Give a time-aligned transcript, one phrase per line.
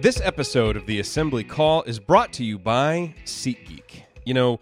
[0.00, 4.04] This episode of the Assembly Call is brought to you by SeatGeek.
[4.24, 4.60] You know,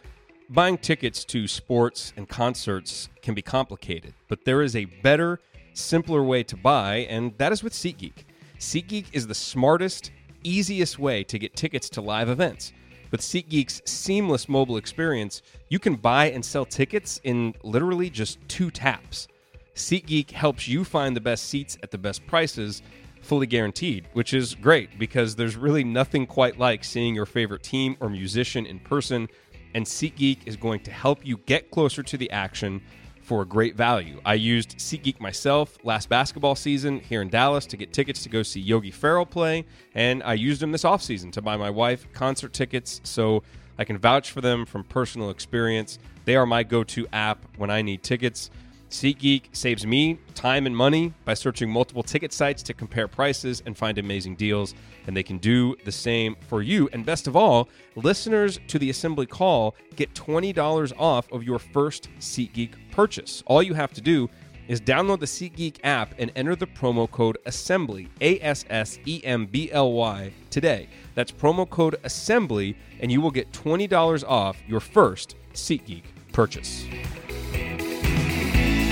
[0.49, 5.39] buying tickets to sports and concerts can be complicated, but there is a better,
[5.75, 8.25] simpler way to buy, and that is with SeatGeek.
[8.59, 10.11] SeatGeek is the smartest,
[10.43, 12.73] easiest way to get tickets to live events.
[13.11, 18.71] With SeatGeek's seamless mobile experience, you can buy and sell tickets in literally just two
[18.71, 19.29] taps.
[19.75, 22.81] SeatGeek helps you find the best seats at the best prices
[23.27, 27.97] fully guaranteed, which is great because there's really nothing quite like seeing your favorite team
[28.01, 29.29] or musician in person.
[29.75, 32.81] And SeatGeek is going to help you get closer to the action
[33.21, 34.21] for a great value.
[34.25, 38.45] I used SeatGeek myself last basketball season here in Dallas to get tickets to go
[38.45, 42.53] see Yogi Ferrell play, and I used them this offseason to buy my wife concert
[42.53, 43.01] tickets.
[43.03, 43.43] So
[43.79, 45.99] I can vouch for them from personal experience.
[46.25, 48.49] They are my go to app when I need tickets.
[48.91, 53.77] SeatGeek saves me time and money by searching multiple ticket sites to compare prices and
[53.77, 54.75] find amazing deals,
[55.07, 56.89] and they can do the same for you.
[56.93, 62.09] And best of all, listeners to the Assembly Call get $20 off of your first
[62.21, 63.43] SeatGeek purchase.
[63.47, 64.31] All you have to do
[64.69, 69.21] is download the SeatGeek app and enter the promo code ASSEMBLY, A S S E
[69.25, 70.89] M B L Y, today.
[71.15, 76.85] That's promo code ASSEMBLY, and you will get $20 off your first SeatGeek purchase.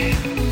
[0.04, 0.43] And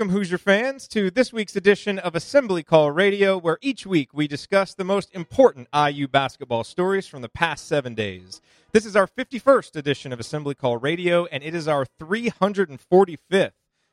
[0.00, 4.26] welcome, Hoosier fans, to this week's edition of Assembly Call Radio, where each week we
[4.26, 8.40] discuss the most important IU basketball stories from the past seven days.
[8.72, 13.50] This is our 51st edition of Assembly Call Radio, and it is our 345th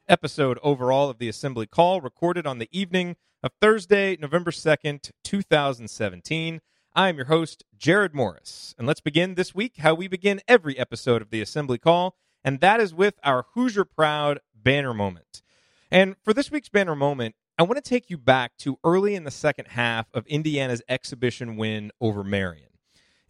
[0.08, 6.62] episode overall of the Assembly Call, recorded on the evening of Thursday, November 2nd, 2017.
[6.96, 10.80] I am your host, Jared Morris, and let's begin this week how we begin every
[10.80, 15.42] episode of the Assembly Call, and that is with our Hoosier Proud banner moment.
[15.90, 19.24] And for this week's banner moment, I want to take you back to early in
[19.24, 22.70] the second half of Indiana's exhibition win over Marion.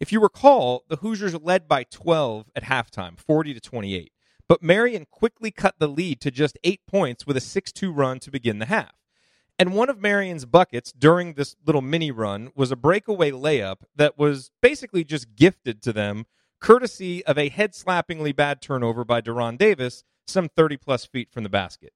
[0.00, 4.12] If you recall, the Hoosiers led by 12 at halftime, 40 to 28.
[4.48, 8.30] But Marion quickly cut the lead to just 8 points with a 6-2 run to
[8.30, 8.92] begin the half.
[9.58, 14.16] And one of Marion's buckets during this little mini run was a breakaway layup that
[14.16, 16.26] was basically just gifted to them
[16.60, 21.42] courtesy of a head slappingly bad turnover by De'Ron Davis some 30 plus feet from
[21.42, 21.92] the basket.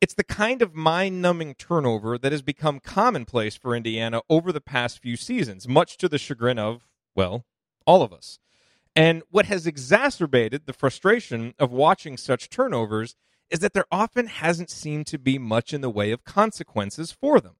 [0.00, 4.60] It's the kind of mind numbing turnover that has become commonplace for Indiana over the
[4.60, 7.44] past few seasons, much to the chagrin of, well,
[7.86, 8.38] all of us.
[8.96, 13.14] And what has exacerbated the frustration of watching such turnovers
[13.50, 17.38] is that there often hasn't seemed to be much in the way of consequences for
[17.38, 17.56] them.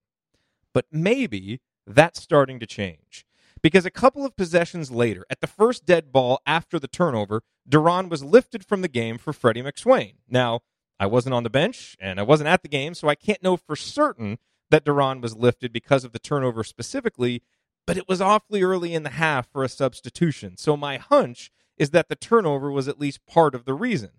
[0.72, 3.26] But maybe that's starting to change.
[3.62, 8.08] Because a couple of possessions later, at the first dead ball after the turnover, De'Ron
[8.08, 10.14] was lifted from the game for Freddie McSwain.
[10.26, 10.60] Now,
[11.00, 13.56] I wasn't on the bench and I wasn't at the game, so I can't know
[13.56, 14.38] for certain
[14.70, 17.42] that De'Ron was lifted because of the turnover specifically,
[17.86, 20.58] but it was awfully early in the half for a substitution.
[20.58, 24.10] So my hunch is that the turnover was at least part of the reason.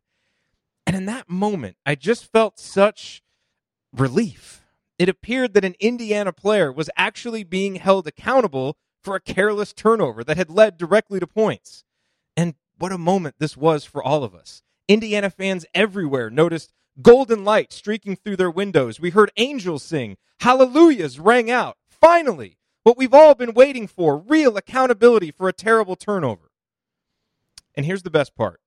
[0.87, 3.21] And in that moment, I just felt such
[3.93, 4.63] relief.
[4.97, 10.23] It appeared that an Indiana player was actually being held accountable for a careless turnover
[10.23, 11.83] that had led directly to points.
[12.35, 14.63] And what a moment this was for all of us.
[14.91, 18.99] Indiana fans everywhere noticed golden light streaking through their windows.
[18.99, 20.17] We heard angels sing.
[20.41, 21.77] Hallelujahs rang out.
[21.89, 26.51] Finally, what we've all been waiting for real accountability for a terrible turnover.
[27.73, 28.59] And here's the best part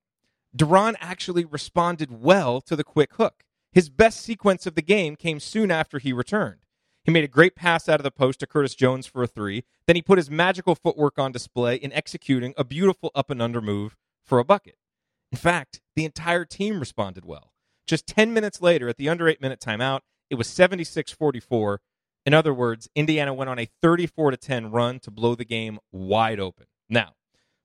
[0.56, 3.44] De'Ron actually responded well to the quick hook.
[3.70, 6.60] His best sequence of the game came soon after he returned.
[7.02, 9.64] He made a great pass out of the post to Curtis Jones for a three.
[9.86, 13.60] Then he put his magical footwork on display in executing a beautiful up and under
[13.60, 13.94] move
[14.24, 14.78] for a bucket.
[15.32, 17.52] In fact, the entire team responded well.
[17.86, 20.00] Just 10 minutes later, at the under eight minute timeout,
[20.30, 21.80] it was 76 44.
[22.26, 26.40] In other words, Indiana went on a 34 10 run to blow the game wide
[26.40, 26.66] open.
[26.88, 27.14] Now,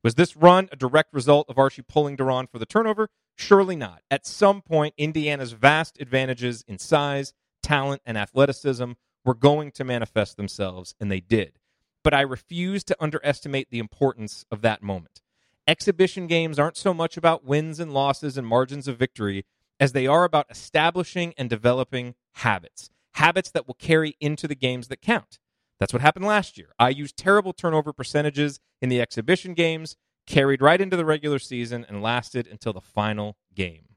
[0.03, 3.09] Was this run a direct result of Archie pulling De'Ron for the turnover?
[3.37, 4.01] Surely not.
[4.11, 7.33] At some point, Indiana's vast advantages in size,
[7.63, 8.93] talent, and athleticism
[9.25, 11.59] were going to manifest themselves, and they did.
[12.03, 15.21] But I refuse to underestimate the importance of that moment.
[15.69, 19.45] Exhibition games aren't so much about wins and losses and margins of victory
[19.79, 24.87] as they are about establishing and developing habits, habits that will carry into the games
[24.87, 25.37] that count.
[25.79, 26.69] That's what happened last year.
[26.79, 29.95] I used terrible turnover percentages in the exhibition games
[30.25, 33.89] carried right into the regular season and lasted until the final game.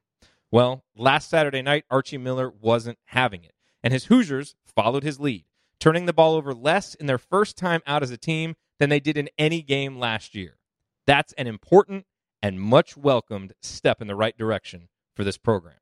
[0.51, 5.47] Well, last Saturday night, Archie Miller wasn't having it, and his Hoosiers followed his lead,
[5.81, 9.01] turning the ball over less in their first time out as a team than they
[9.01, 10.59] did in any game last year.
[11.07, 12.07] That's an important
[12.43, 15.77] and much welcomed step in the right direction for this program.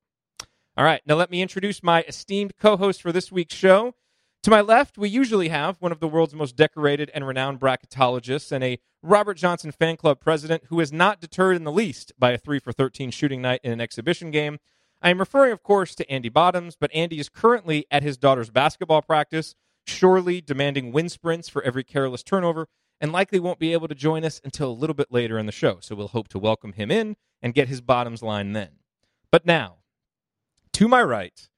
[0.77, 3.95] All right, now let me introduce my esteemed co host for this week's show.
[4.45, 8.51] To my left, we usually have one of the world's most decorated and renowned bracketologists
[8.51, 12.31] and a Robert Johnson fan club president who is not deterred in the least by
[12.31, 14.59] a 3 for 13 shooting night in an exhibition game.
[15.03, 18.51] I am referring, of course, to Andy Bottoms, but Andy is currently at his daughter's
[18.51, 19.55] basketball practice,
[19.87, 22.69] surely demanding wind sprints for every careless turnover,
[23.01, 25.53] and likely won't be able to join us until a little bit later in the
[25.53, 25.79] show.
[25.81, 28.71] So we'll hope to welcome him in and get his Bottoms line then.
[29.31, 29.77] But now,
[30.75, 31.49] to my right,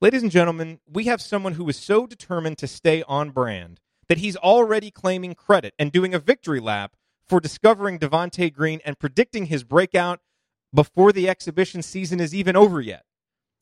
[0.00, 4.18] Ladies and gentlemen, we have someone who is so determined to stay on brand that
[4.18, 6.94] he's already claiming credit and doing a victory lap
[7.26, 10.20] for discovering Devonte Green and predicting his breakout
[10.72, 13.02] before the exhibition season is even over yet.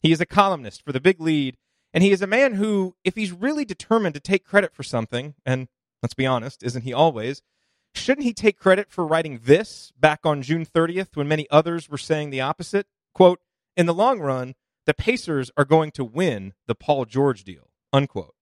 [0.03, 1.57] He is a columnist for the Big Lead,
[1.95, 5.37] and he is a man who, if he's really determined to take credit for something,
[5.47, 5.69] and
[6.03, 7.43] let's be honest, isn't he always?
[7.95, 11.99] Shouldn't he take credit for writing this back on June 30th when many others were
[11.99, 12.87] saying the opposite?
[13.15, 13.41] Quote,
[13.77, 14.55] in the long run,
[14.85, 18.35] the Pacers are going to win the Paul George deal, unquote.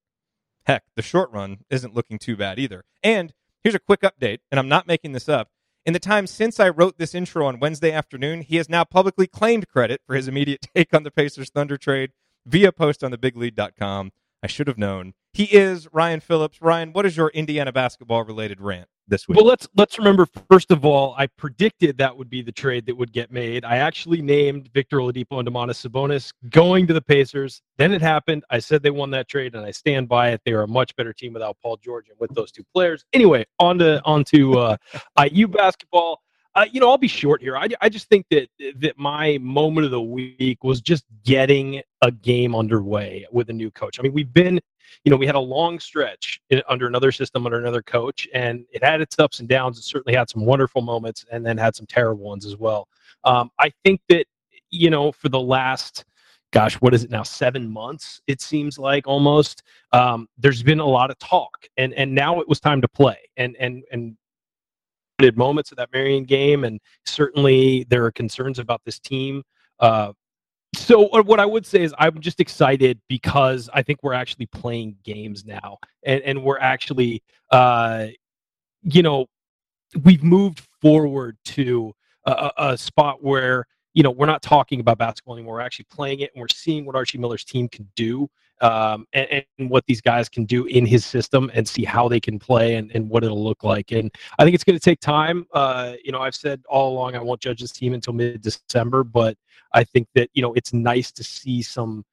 [0.67, 2.85] Heck, the short run isn't looking too bad either.
[3.03, 5.51] And here's a quick update, and I'm not making this up.
[5.87, 9.27] In the time since I wrote this intro on Wednesday afternoon, he has now publicly
[9.27, 12.11] claimed credit for his immediate take on the Pacers Thunder trade
[12.47, 14.13] via post on thebiglead.com.
[14.43, 15.15] I should have known.
[15.35, 16.63] He is Ryan Phillips.
[16.63, 18.89] Ryan, what is your Indiana basketball related rant?
[19.09, 19.37] this week?
[19.37, 22.97] Well, let's let's remember first of all, I predicted that would be the trade that
[22.97, 23.65] would get made.
[23.65, 27.63] I actually named Victor Oladipo and Domantas Sabonis going to the Pacers.
[27.77, 28.45] Then it happened.
[28.51, 30.41] I said they won that trade, and I stand by it.
[30.45, 33.05] They are a much better team without Paul George and with those two players.
[33.13, 34.77] Anyway, on to on to uh,
[35.23, 36.21] IU basketball.
[36.57, 37.57] Uh, you know, I'll be short here.
[37.57, 38.49] I, I just think that
[38.79, 43.73] that my moment of the week was just getting a game underway with a new
[43.73, 43.99] coach.
[43.99, 44.61] I mean, we've been
[45.05, 48.65] you know, we had a long stretch in, under another system, under another coach, and
[48.73, 49.79] it had its ups and downs.
[49.79, 52.89] It certainly had some wonderful moments and then had some terrible ones as well.
[53.25, 54.27] Um, I think that,
[54.71, 56.05] you know, for the last,
[56.53, 57.23] gosh, what is it now?
[57.23, 59.63] Seven months, it seems like almost.
[59.93, 63.19] Um, there's been a lot of talk, and and now it was time to play.
[63.37, 64.17] And and and
[65.37, 69.43] moments of that Marion game, and certainly there are concerns about this team
[69.81, 70.13] uh,
[70.75, 74.47] so uh, what I would say is I'm just excited because I think we're actually
[74.47, 78.09] playing games now, and and we're actually, uh,
[78.83, 79.27] you know,
[80.03, 81.95] we've moved forward to
[82.25, 85.55] a, a spot where you know we're not talking about basketball anymore.
[85.55, 88.29] We're actually playing it, and we're seeing what Archie Miller's team can do,
[88.61, 92.21] um, and, and, what these guys can do in his system, and see how they
[92.21, 93.93] can play and, and what it'll look like.
[93.93, 95.47] And I think it's going to take time.
[95.53, 99.05] Uh, you know, I've said all along I won't judge this team until mid December,
[99.05, 99.37] but
[99.73, 102.05] I think that you know it's nice to see some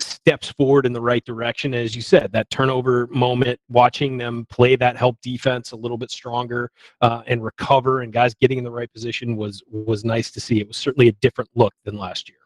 [0.00, 1.74] steps forward in the right direction.
[1.74, 6.10] As you said, that turnover moment, watching them play that help defense a little bit
[6.10, 6.70] stronger
[7.00, 10.60] uh, and recover, and guys getting in the right position was was nice to see.
[10.60, 12.38] It was certainly a different look than last year.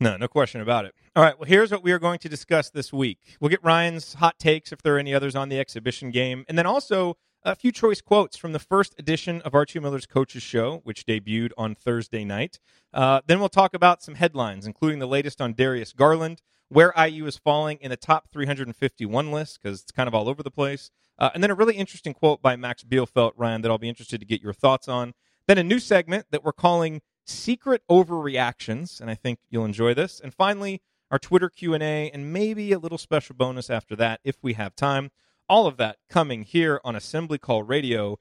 [0.00, 0.94] No, no question about it.
[1.14, 3.18] All right, well, here's what we are going to discuss this week.
[3.40, 6.58] We'll get Ryan's hot takes if there are any others on the exhibition game, and
[6.58, 10.80] then also a few choice quotes from the first edition of Archie Miller's Coaches Show,
[10.84, 12.58] which debuted on Thursday night.
[12.92, 17.26] Uh, then we'll talk about some headlines, including the latest on Darius Garland, where IU
[17.26, 20.90] is falling in the top 351 list, because it's kind of all over the place.
[21.18, 24.20] Uh, and then a really interesting quote by Max Bielfeldt, Ryan, that I'll be interested
[24.20, 25.12] to get your thoughts on.
[25.46, 30.20] Then a new segment that we're calling Secret Overreactions, and I think you'll enjoy this.
[30.20, 34.54] And finally, our Twitter Q&A, and maybe a little special bonus after that if we
[34.54, 35.10] have time.
[35.48, 38.18] All of that coming here on Assembly Call Radio.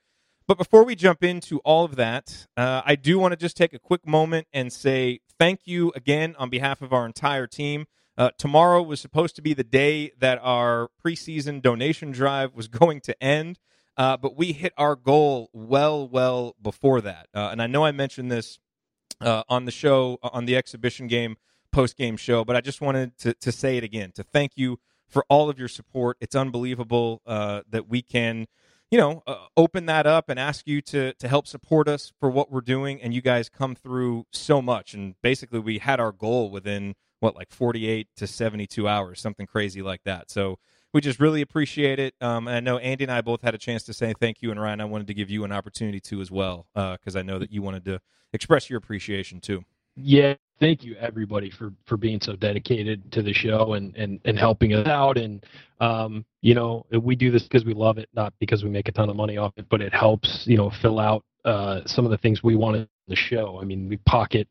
[0.47, 3.73] But before we jump into all of that, uh, I do want to just take
[3.73, 7.85] a quick moment and say thank you again on behalf of our entire team.
[8.17, 12.99] Uh, tomorrow was supposed to be the day that our preseason donation drive was going
[13.01, 13.57] to end,
[13.97, 17.27] uh, but we hit our goal well, well before that.
[17.33, 18.59] Uh, and I know I mentioned this
[19.21, 21.37] uh, on the show, on the exhibition game
[21.71, 24.79] post game show, but I just wanted to, to say it again to thank you
[25.07, 26.17] for all of your support.
[26.21, 28.47] It's unbelievable uh, that we can,
[28.91, 32.29] you know, uh, open that up and ask you to to help support us for
[32.29, 33.01] what we're doing.
[33.01, 34.93] And you guys come through so much.
[34.93, 39.81] And basically, we had our goal within what like 48 to 72 hours, something crazy
[39.81, 40.29] like that.
[40.29, 40.59] So
[40.93, 42.15] we just really appreciate it.
[42.21, 44.61] Um, I know Andy and I both had a chance to say thank you, and
[44.61, 47.39] Ryan, I wanted to give you an opportunity to as well because uh, I know
[47.39, 47.99] that you wanted to
[48.33, 49.63] express your appreciation too.
[49.95, 54.39] Yeah, thank you everybody for for being so dedicated to the show and and and
[54.39, 55.45] helping us out and
[55.81, 58.91] um you know we do this because we love it not because we make a
[58.91, 62.11] ton of money off it but it helps you know fill out uh some of
[62.11, 64.47] the things we want in the show i mean we pocket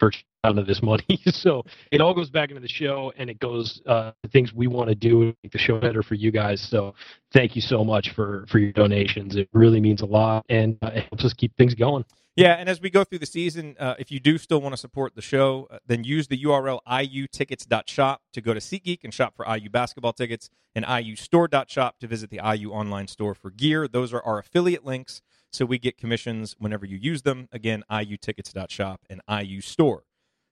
[0.00, 3.38] virtually none of this money so it all goes back into the show and it
[3.38, 6.60] goes uh things we want to do to make the show better for you guys
[6.60, 6.94] so
[7.32, 10.90] thank you so much for for your donations it really means a lot and uh,
[10.94, 12.04] it helps us keep things going
[12.36, 14.76] yeah, and as we go through the season, uh, if you do still want to
[14.76, 19.34] support the show, uh, then use the URL iutickets.shop to go to SeatGeek and shop
[19.36, 23.88] for IU basketball tickets, and iustore.shop to visit the IU online store for gear.
[23.88, 27.48] Those are our affiliate links, so we get commissions whenever you use them.
[27.52, 29.20] Again, iutickets.shop and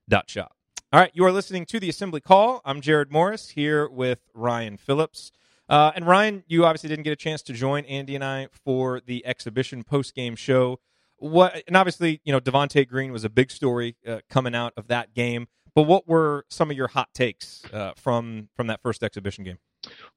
[0.09, 0.53] iustore.shop.
[0.93, 2.63] All right, you are listening to the Assembly Call.
[2.65, 5.33] I'm Jared Morris here with Ryan Phillips.
[5.69, 9.01] Uh, and Ryan, you obviously didn't get a chance to join Andy and I for
[9.05, 10.81] the exhibition post game show
[11.19, 14.89] what and obviously you know Devonte Green was a big story uh, coming out of
[14.89, 15.49] that game.
[15.75, 19.59] But what were some of your hot takes uh, from from that first exhibition game?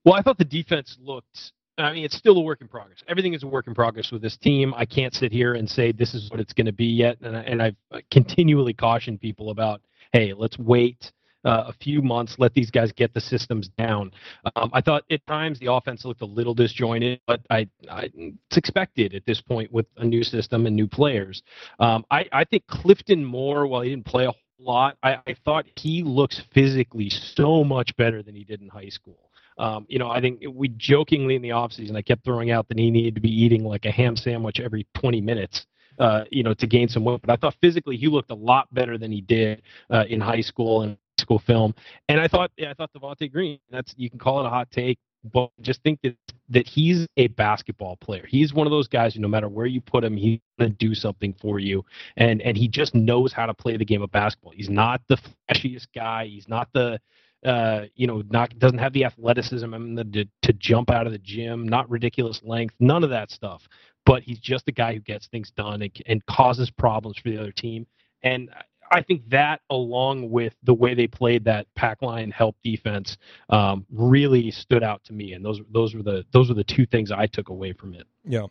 [0.05, 1.53] Well, I thought the defense looked.
[1.77, 2.99] I mean, it's still a work in progress.
[3.07, 4.73] Everything is a work in progress with this team.
[4.75, 7.35] I can't sit here and say this is what it's going to be yet, and,
[7.35, 7.75] and I've
[8.11, 11.11] continually cautioned people about, hey, let's wait
[11.45, 14.11] uh, a few months, let these guys get the systems down.
[14.55, 18.57] Um, I thought at times the offense looked a little disjointed, but I, I it's
[18.57, 21.41] expected at this point with a new system and new players.
[21.79, 25.65] Um, I, I think Clifton Moore, while he didn't play a lot, I, I thought
[25.77, 29.30] he looks physically so much better than he did in high school.
[29.61, 32.79] Um, you know, I think we jokingly in the offseason, I kept throwing out that
[32.79, 35.67] he needed to be eating like a ham sandwich every 20 minutes.
[35.99, 37.21] Uh, you know, to gain some weight.
[37.21, 40.41] But I thought physically he looked a lot better than he did uh, in high
[40.41, 41.75] school, and high school film.
[42.07, 43.59] And I thought, yeah, I thought Devonte Green.
[43.69, 44.97] That's you can call it a hot take,
[45.31, 46.15] but just think that
[46.49, 48.25] that he's a basketball player.
[48.27, 50.95] He's one of those guys who, no matter where you put him, he's gonna do
[50.95, 51.85] something for you,
[52.17, 54.53] and and he just knows how to play the game of basketball.
[54.55, 55.17] He's not the
[55.51, 56.25] flashiest guy.
[56.25, 56.99] He's not the
[57.45, 61.19] uh, you know, not doesn't have the athleticism the, to, to jump out of the
[61.19, 63.67] gym, not ridiculous length, none of that stuff.
[64.05, 67.39] But he's just a guy who gets things done and, and causes problems for the
[67.39, 67.85] other team.
[68.23, 68.49] And
[68.91, 73.17] I think that, along with the way they played that pack line help defense,
[73.49, 75.33] um, really stood out to me.
[75.33, 78.05] And those those were the those were the two things I took away from it.
[78.25, 78.47] Yeah.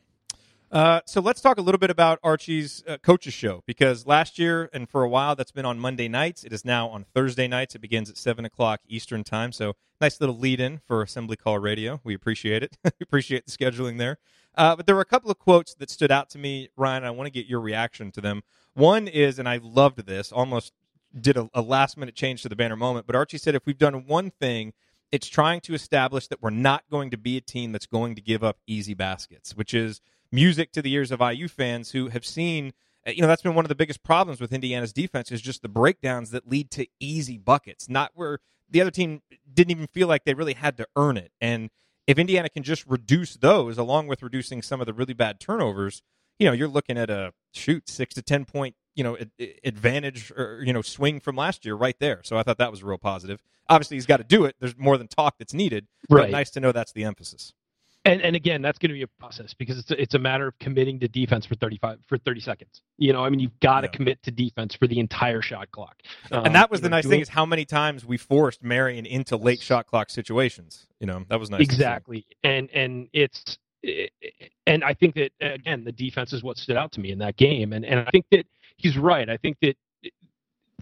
[0.71, 4.71] Uh, so let's talk a little bit about Archie's uh, coaches show because last year
[4.73, 6.45] and for a while that's been on Monday nights.
[6.45, 7.75] It is now on Thursday nights.
[7.75, 9.50] It begins at seven o'clock Eastern time.
[9.50, 12.00] So nice little lead in for Assembly Call Radio.
[12.05, 12.77] We appreciate it.
[12.85, 14.19] we appreciate the scheduling there.
[14.55, 17.03] Uh, but there were a couple of quotes that stood out to me, Ryan.
[17.05, 18.43] I want to get your reaction to them.
[18.75, 20.73] One is, and I loved this, almost
[21.19, 23.79] did a, a last minute change to the banner moment, but Archie said if we've
[23.79, 24.73] done one thing,
[25.11, 28.21] it's trying to establish that we're not going to be a team that's going to
[28.21, 30.00] give up easy baskets, which is
[30.33, 32.73] music to the ears of IU fans who have seen
[33.07, 35.63] uh, you know that's been one of the biggest problems with Indiana's defense is just
[35.63, 39.23] the breakdowns that lead to easy buckets, not where the other team
[39.53, 41.33] didn't even feel like they really had to earn it.
[41.41, 41.71] And
[42.07, 46.03] if Indiana can just reduce those along with reducing some of the really bad turnovers,
[46.39, 49.17] you know, you're looking at a shoot six to ten point, you know,
[49.65, 52.21] advantage or you know swing from last year right there.
[52.25, 53.43] So I thought that was real positive.
[53.69, 54.57] Obviously, he's got to do it.
[54.59, 55.87] There's more than talk that's needed.
[56.09, 56.23] Right.
[56.23, 57.55] But nice to know that's the emphasis.
[58.07, 60.47] And and again, that's going to be a process because it's a, it's a matter
[60.47, 62.80] of committing to defense for 35 for 30 seconds.
[62.97, 63.92] You know, I mean, you've got to yeah.
[63.92, 65.97] commit to defense for the entire shot clock.
[66.33, 69.04] Um, and that was the know, nice thing is how many times we forced Marion
[69.04, 70.87] into late shot clock situations.
[70.99, 71.61] You know, that was nice.
[71.61, 72.26] Exactly.
[72.42, 73.59] And and it's
[74.66, 77.37] and I think that again, the defense is what stood out to me in that
[77.37, 77.75] game.
[77.75, 79.28] And and I think that he's right.
[79.28, 79.76] I think that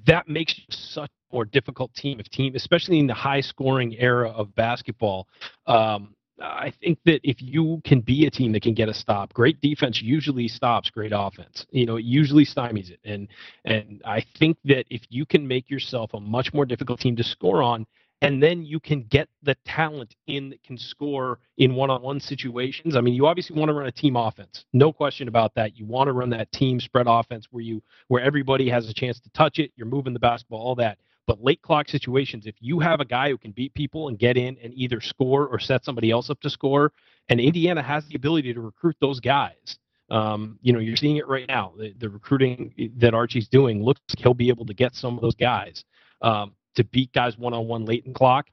[0.07, 4.31] that makes such a more difficult team if team, especially in the high scoring era
[4.31, 5.27] of basketball.
[5.67, 9.33] Um, I think that if you can be a team that can get a stop,
[9.33, 11.67] great defense usually stops great offense.
[11.71, 13.01] You know, it usually stymies it.
[13.05, 13.29] And
[13.65, 17.25] and I think that if you can make yourself a much more difficult team to
[17.25, 17.87] score on,
[18.21, 22.97] and then you can get the talent in that can score in one-on-one situations.
[22.97, 25.77] I mean, you obviously want to run a team offense, no question about that.
[25.77, 29.21] You want to run that team spread offense where you where everybody has a chance
[29.21, 29.73] to touch it.
[29.77, 30.99] You're moving the basketball, all that.
[31.29, 34.39] But late clock situations, if you have a guy who can beat people and get
[34.39, 36.91] in and either score or set somebody else up to score,
[37.29, 39.79] and Indiana has the ability to recruit those guys.
[40.09, 41.75] Um, you know, you're seeing it right now.
[41.77, 45.21] The, the, recruiting that Archie's doing looks like he'll be able to get some of
[45.21, 45.85] those guys
[46.23, 48.47] um, to beat guys one on one late in clock.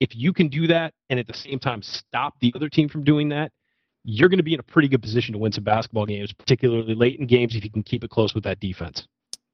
[0.00, 3.04] If you can do that and at the same time stop the other team from
[3.04, 3.52] doing that,
[4.04, 6.94] you're going to be in a pretty good position to win some basketball games, particularly
[6.94, 9.06] late in games if you can keep it close with that defense.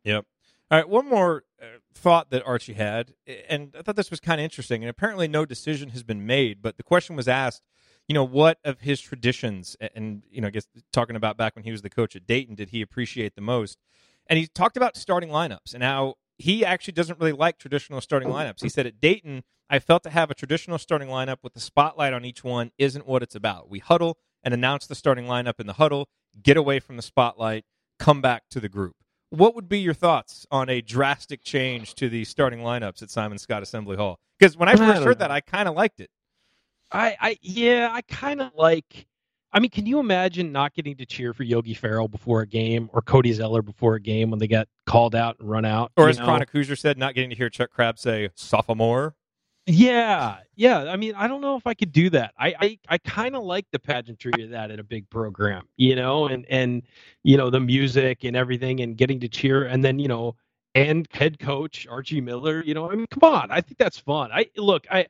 [0.05, 0.25] Yep.
[0.71, 3.15] All right, one more uh, thought that Archie had,
[3.49, 4.83] and I thought this was kind of interesting.
[4.83, 7.63] And apparently, no decision has been made, but the question was asked.
[8.07, 11.65] You know, what of his traditions, and you know, I guess talking about back when
[11.65, 13.79] he was the coach at Dayton, did he appreciate the most?
[14.27, 18.29] And he talked about starting lineups and how he actually doesn't really like traditional starting
[18.29, 18.63] lineups.
[18.63, 22.13] He said at Dayton, I felt to have a traditional starting lineup with the spotlight
[22.13, 23.69] on each one isn't what it's about.
[23.69, 26.09] We huddle and announce the starting lineup in the huddle,
[26.43, 27.65] get away from the spotlight,
[27.99, 28.97] come back to the group.
[29.31, 33.39] What would be your thoughts on a drastic change to the starting lineups at Simon
[33.39, 34.19] Skjodt Assembly Hall?
[34.39, 36.11] Because when I first I heard that, I kind of liked it.
[36.91, 39.07] I, I yeah, I kind of like.
[39.53, 42.91] I mean, can you imagine not getting to cheer for Yogi Ferrell before a game
[42.93, 45.91] or Cody Zeller before a game when they got called out and run out?
[45.97, 46.25] Or as know?
[46.25, 49.15] Chronic Hoosier said, not getting to hear Chuck Crabb say sophomore.
[49.71, 50.91] Yeah, yeah.
[50.91, 52.33] I mean, I don't know if I could do that.
[52.39, 55.95] I I, I kind of like the pageantry of that at a big program, you
[55.95, 56.83] know, and and
[57.23, 60.37] you know the music and everything, and getting to cheer, and then you know,
[60.75, 62.63] and head coach Archie Miller.
[62.65, 64.31] You know, I mean, come on, I think that's fun.
[64.33, 65.07] I look, I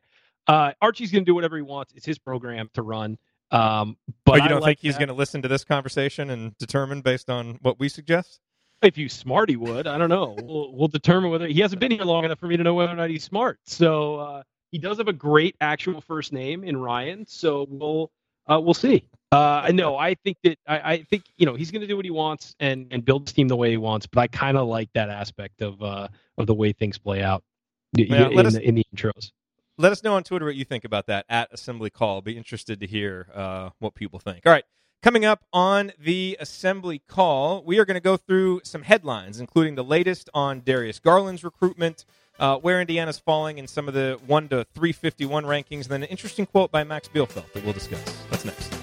[0.47, 1.93] uh, Archie's gonna do whatever he wants.
[1.95, 3.17] It's his program to run.
[3.51, 6.55] Um, but oh, you don't like think he's going to listen to this conversation and
[6.57, 8.41] determine based on what we suggest?
[8.81, 9.87] If you smart, he would.
[9.87, 10.35] I don't know.
[10.41, 12.91] We'll, we'll determine whether he hasn't been here long enough for me to know whether
[12.91, 13.59] or not he's smart.
[13.65, 17.25] So uh, he does have a great actual first name in Ryan.
[17.27, 18.11] So we'll
[18.47, 19.03] uh, we'll see.
[19.31, 22.05] Uh, no, I think that I, I think you know he's going to do what
[22.05, 24.07] he wants and and build his team the way he wants.
[24.07, 26.07] But I kind of like that aspect of uh,
[26.37, 27.43] of the way things play out
[27.93, 29.31] yeah, in, us, in the intros
[29.79, 32.21] let us know on Twitter what you think about that at Assembly Call.
[32.21, 34.45] Be interested to hear uh, what people think.
[34.45, 34.65] All right.
[35.01, 39.75] Coming up on the Assembly Call, we are going to go through some headlines, including
[39.75, 42.03] the latest on Darius Garland's recruitment,
[42.37, 46.09] uh, where Indiana's falling in some of the 1 to 351 rankings, and then an
[46.09, 48.03] interesting quote by Max Bielfeldt that we'll discuss.
[48.29, 48.73] That's next.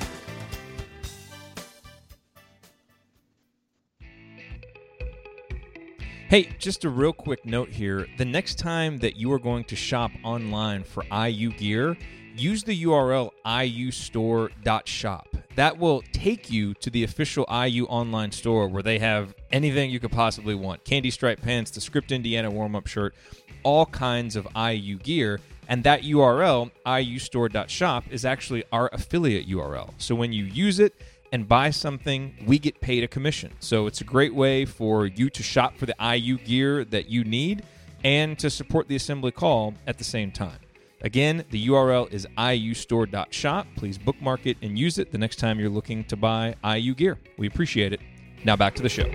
[6.30, 8.06] Hey, just a real quick note here.
[8.16, 11.94] The next time that you are going to shop online for IU gear,
[12.34, 15.35] use the URL iustore.shop.
[15.56, 19.98] That will take you to the official IU online store where they have anything you
[19.98, 23.14] could possibly want candy stripe pants, the Script Indiana warm up shirt,
[23.62, 25.40] all kinds of IU gear.
[25.68, 29.94] And that URL, iustore.shop, is actually our affiliate URL.
[29.98, 30.94] So when you use it,
[31.32, 33.52] and buy something, we get paid a commission.
[33.58, 37.24] So it's a great way for you to shop for the IU gear that you
[37.24, 37.64] need
[38.04, 40.58] and to support the assembly call at the same time.
[41.06, 43.68] Again, the URL is iustore.shop.
[43.76, 47.16] Please bookmark it and use it the next time you're looking to buy IU gear.
[47.38, 48.00] We appreciate it.
[48.44, 49.06] Now back to the show.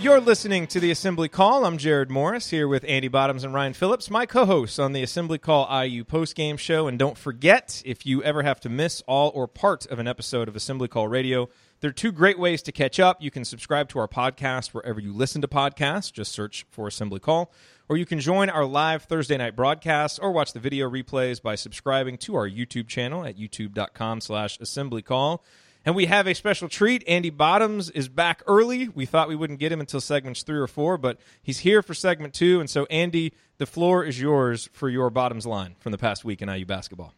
[0.00, 1.64] You're listening to the Assembly Call.
[1.64, 5.04] I'm Jared Morris here with Andy Bottoms and Ryan Phillips, my co hosts on the
[5.04, 6.88] Assembly Call IU postgame show.
[6.88, 10.48] And don't forget, if you ever have to miss all or part of an episode
[10.48, 11.48] of Assembly Call Radio,
[11.80, 13.22] there are two great ways to catch up.
[13.22, 17.20] You can subscribe to our podcast wherever you listen to podcasts, just search for Assembly
[17.20, 17.52] Call.
[17.88, 21.54] Or you can join our live Thursday night broadcasts or watch the video replays by
[21.54, 25.42] subscribing to our YouTube channel at youtube.com slash assembly call.
[25.86, 27.02] And we have a special treat.
[27.08, 28.88] Andy Bottoms is back early.
[28.88, 31.94] We thought we wouldn't get him until segments three or four, but he's here for
[31.94, 32.60] segment two.
[32.60, 36.42] And so, Andy, the floor is yours for your bottoms line from the past week
[36.42, 37.14] in IU basketball.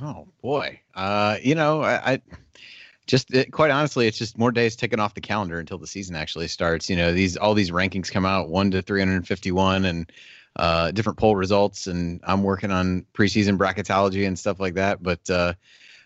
[0.00, 2.22] Oh boy, uh, you know, I, I
[3.08, 6.14] just it, quite honestly, it's just more days ticking off the calendar until the season
[6.14, 6.88] actually starts.
[6.88, 10.12] You know, these all these rankings come out one to three hundred fifty-one, and
[10.54, 15.02] uh, different poll results, and I'm working on preseason bracketology and stuff like that.
[15.02, 15.54] But uh,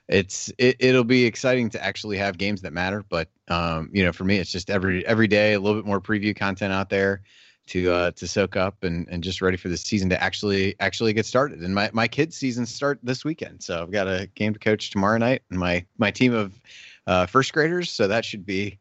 [0.09, 3.05] it's it, it'll be exciting to actually have games that matter.
[3.07, 6.01] But um, you know, for me, it's just every every day a little bit more
[6.01, 7.23] preview content out there
[7.69, 11.13] to uh, to soak up and, and just ready for the season to actually actually
[11.13, 11.61] get started.
[11.61, 14.91] And my my kids' season start this weekend, so I've got a game to coach
[14.91, 16.53] tomorrow night, and my my team of
[17.07, 17.91] uh, first graders.
[17.91, 18.79] So that should be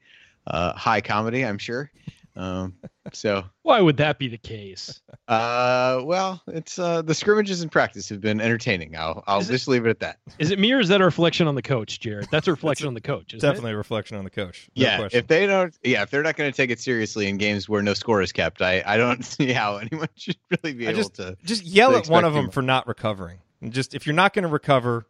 [0.48, 1.92] uh, high comedy, I'm sure.
[2.36, 2.76] Um,
[3.12, 5.02] so why would that be the case?
[5.28, 8.96] Uh, well, it's uh, the scrimmages in practice have been entertaining.
[8.96, 10.20] I'll I'll just leave it at that.
[10.40, 12.30] Is it me or is that a reflection on the coach, Jared?
[12.32, 13.36] That's a reflection on the coach.
[13.38, 13.74] Definitely it?
[13.74, 14.70] a reflection on the coach.
[14.76, 15.20] No yeah, question.
[15.20, 17.82] if they don't, yeah, if they're not going to take it seriously in games where
[17.82, 21.02] no score is kept, I I don't see how anyone should really be I able
[21.02, 23.40] just, to just yell at one of them for not recovering.
[23.62, 25.06] And just if you're not going to recover,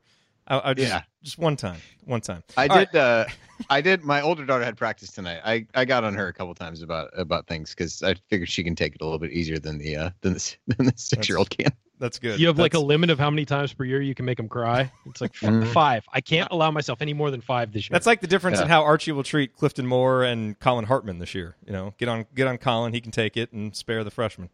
[0.47, 1.03] I, I just, yeah.
[1.23, 2.43] just one time, one time.
[2.57, 2.89] I All did.
[2.93, 2.95] Right.
[2.95, 3.25] Uh,
[3.69, 4.03] I did.
[4.03, 5.41] My older daughter had practice tonight.
[5.45, 8.63] I, I got on her a couple times about about things because I figured she
[8.63, 11.29] can take it a little bit easier than the uh, than the than the six
[11.29, 11.71] year old can.
[11.99, 12.39] That's good.
[12.39, 14.49] You have like a limit of how many times per year you can make them
[14.49, 14.91] cry.
[15.05, 15.67] It's like f- Mhm.
[15.67, 16.03] five.
[16.11, 17.93] I can't allow myself any more than five this year.
[17.93, 21.35] That's like the difference in how Archie will treat Clifton Moore and Collin Hartman this
[21.35, 21.55] year.
[21.63, 24.49] You know, get on get on Collin, he can take it and spare the freshman.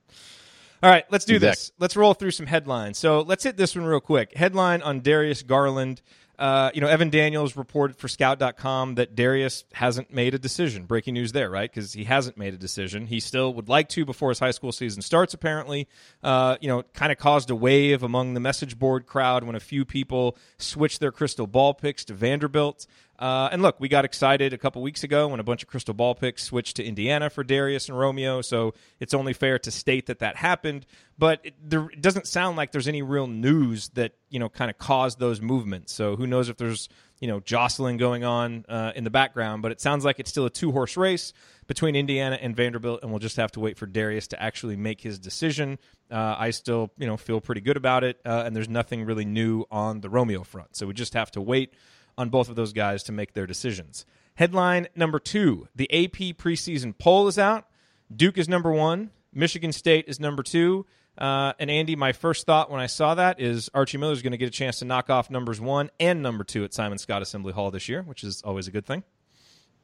[0.83, 1.71] All right, let's do this.
[1.79, 2.97] Let's roll through some headlines.
[2.97, 4.35] So let's hit this one real quick.
[4.35, 6.01] Headline on Darius Garland.
[6.37, 10.85] Uh, you know, Evan Daniels reported for Scout.com that Darius hasn't made a decision.
[10.85, 11.67] Breaking news there, right?
[11.67, 13.07] Because he hasn't made a decision.
[13.07, 15.87] He still would like to before his high school season starts, apparently.
[16.21, 19.59] Uh, you know, kind of caused a wave among the message board crowd when a
[19.59, 22.85] few people switched their crystal ball picks to Vanderbilt.
[23.19, 25.93] Uh, and look, we got excited a couple weeks ago when a bunch of crystal
[25.93, 28.41] ball picks switched to Indiana for Darius and Romeo.
[28.41, 30.85] So it's only fair to state that that happened.
[31.17, 34.69] But it, there, it doesn't sound like there's any real news that you know kind
[34.69, 35.93] of caused those movements.
[35.93, 39.63] So who knows if there's you know jostling going on uh, in the background?
[39.63, 41.33] But it sounds like it's still a two horse race
[41.65, 45.01] between Indiana and Vanderbilt, and we'll just have to wait for Darius to actually make
[45.01, 45.79] his decision.
[46.11, 49.25] Uh, I still you know feel pretty good about it, uh, and there's nothing really
[49.25, 50.75] new on the Romeo front.
[50.75, 51.73] So we just have to wait
[52.17, 54.05] on both of those guys to make their decisions.
[54.35, 57.67] Headline number two the AP preseason poll is out.
[58.15, 60.85] Duke is number one, Michigan State is number two.
[61.17, 64.31] Uh, and Andy, my first thought when I saw that is Archie Miller is going
[64.31, 67.21] to get a chance to knock off numbers one and number two at Simon Skjodt
[67.21, 69.03] Assembly Hall this year, which is always a good thing.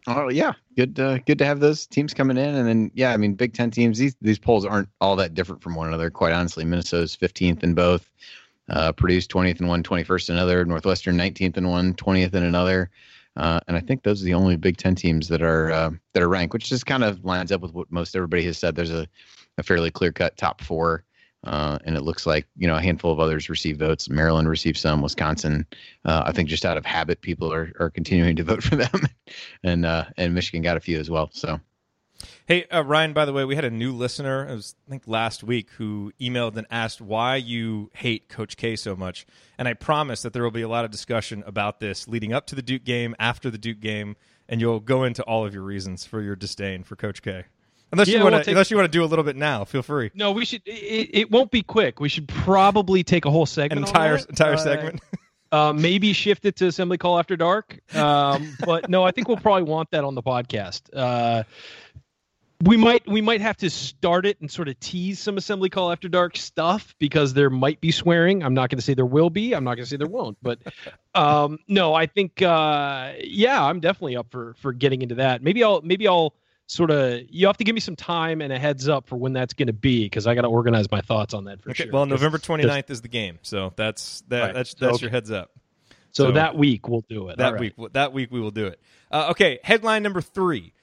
[0.05, 0.99] Oh yeah, good.
[0.99, 3.71] Uh, good to have those teams coming in, and then yeah, I mean, Big Ten
[3.71, 3.97] teams.
[3.97, 6.09] These these polls aren't all that different from one another.
[6.09, 8.09] Quite honestly, Minnesota's 15th in both.
[8.69, 10.65] Uh, Purdue's 20th and one, 21st in another.
[10.65, 12.89] Northwestern 19th and one, 20th in another.
[13.35, 16.21] Uh, and I think those are the only Big Ten teams that are uh, that
[16.21, 18.75] are ranked, which just kind of lines up with what most everybody has said.
[18.75, 19.07] There's a,
[19.57, 21.03] a fairly clear cut top four,
[21.43, 24.07] uh, and it looks like you know a handful of others receive votes.
[24.07, 25.65] Maryland received some, Wisconsin.
[26.05, 29.07] Uh, I think just out of habit, people are, are continuing to vote for them,
[29.63, 31.31] and uh, and Michigan got a few as well.
[31.33, 31.59] So
[32.45, 35.03] Hey, uh, Ryan, by the way, we had a new listener, it was, I think
[35.07, 39.25] last week, who emailed and asked why you hate Coach K so much.
[39.57, 42.45] And I promise that there will be a lot of discussion about this leading up
[42.47, 44.17] to the Duke game, after the Duke game,
[44.49, 47.45] and you'll go into all of your reasons for your disdain for Coach K.
[47.93, 49.63] Unless Yeah, you want we'll to, unless you want to do a little bit now,
[49.63, 50.11] feel free.
[50.13, 50.63] no, we should.
[50.65, 52.01] It, it won't be quick.
[52.01, 53.81] We should probably take a whole An segment.
[53.83, 55.01] on entire entire Uh, segment.
[55.51, 57.77] Uh, maybe shift it to Assembly Call After Dark.
[57.95, 60.81] Um, but no, I think we'll probably want that on the podcast.
[60.91, 61.43] Uh,
[62.61, 65.91] we might we might have to start it and sort of tease some Assembly Call
[65.91, 68.43] After Dark stuff because there might be swearing.
[68.43, 69.53] I'm not going to say there will be.
[69.53, 70.37] I'm not going to say there won't.
[70.41, 70.59] But
[71.15, 75.43] um, no, I think uh, yeah, I'm definitely up for for getting into that.
[75.43, 76.35] Maybe I'll maybe I'll
[76.67, 79.33] sort of you have to give me some time and a heads up for when
[79.33, 81.83] that's going to be because I got to organize my thoughts on that for Okay,
[81.83, 81.91] sure.
[81.91, 84.53] well, November 29th is the game, so that's that, Right.
[84.53, 85.01] that's that's Okay.
[85.01, 85.51] your heads up.
[86.11, 87.39] So, so- that week we'll do it.
[87.39, 87.59] That right.
[87.77, 88.79] week, that week we will do it.
[89.11, 90.73] Uh, okay, headline number three.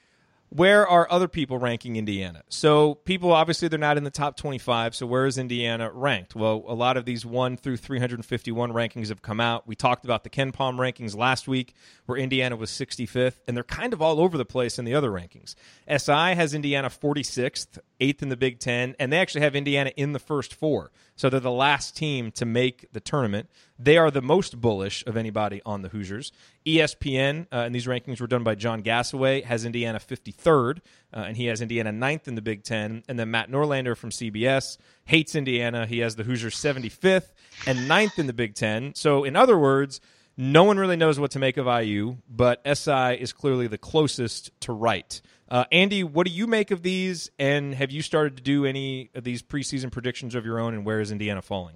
[0.53, 2.43] Where are other people ranking Indiana?
[2.49, 4.93] So people obviously they're not in the top 25.
[4.93, 6.35] So where is Indiana ranked?
[6.35, 9.65] Well, a lot of these one through 351 rankings have come out.
[9.65, 11.73] We talked about the KenPom rankings last week,
[12.05, 15.09] where Indiana was 65th, and they're kind of all over the place in the other
[15.09, 15.55] rankings.
[15.87, 20.11] SI has Indiana 46th, eighth in the Big Ten, and they actually have Indiana in
[20.11, 20.91] the first four.
[21.21, 23.47] So they're the last team to make the tournament.
[23.77, 26.31] They are the most bullish of anybody on the Hoosiers.
[26.65, 30.79] ESPN, uh, and these rankings were done by John Gasaway, has Indiana 53rd,
[31.13, 33.03] uh, and he has Indiana 9th in the Big Ten.
[33.07, 35.85] And then Matt Norlander from CBS hates Indiana.
[35.85, 37.33] He has the Hoosiers 75th
[37.67, 38.95] and 9th in the Big Ten.
[38.95, 40.01] So, in other words,
[40.37, 44.49] no one really knows what to make of IU, but SI is clearly the closest
[44.61, 45.21] to right.
[45.51, 47.29] Uh, Andy, what do you make of these?
[47.37, 50.73] And have you started to do any of these preseason predictions of your own?
[50.73, 51.75] And where is Indiana falling?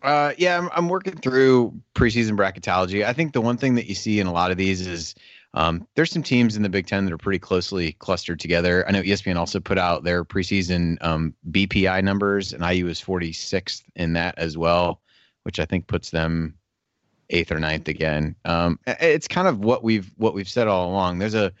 [0.00, 3.04] Uh, yeah, I'm, I'm working through preseason bracketology.
[3.04, 5.14] I think the one thing that you see in a lot of these is
[5.52, 8.88] um, there's some teams in the Big Ten that are pretty closely clustered together.
[8.88, 13.82] I know ESPN also put out their preseason um, BPI numbers, and IU is 46th
[13.94, 15.02] in that as well,
[15.42, 16.54] which I think puts them
[17.28, 18.36] eighth or ninth again.
[18.46, 21.18] Um, it's kind of what we've what we've said all along.
[21.18, 21.52] There's a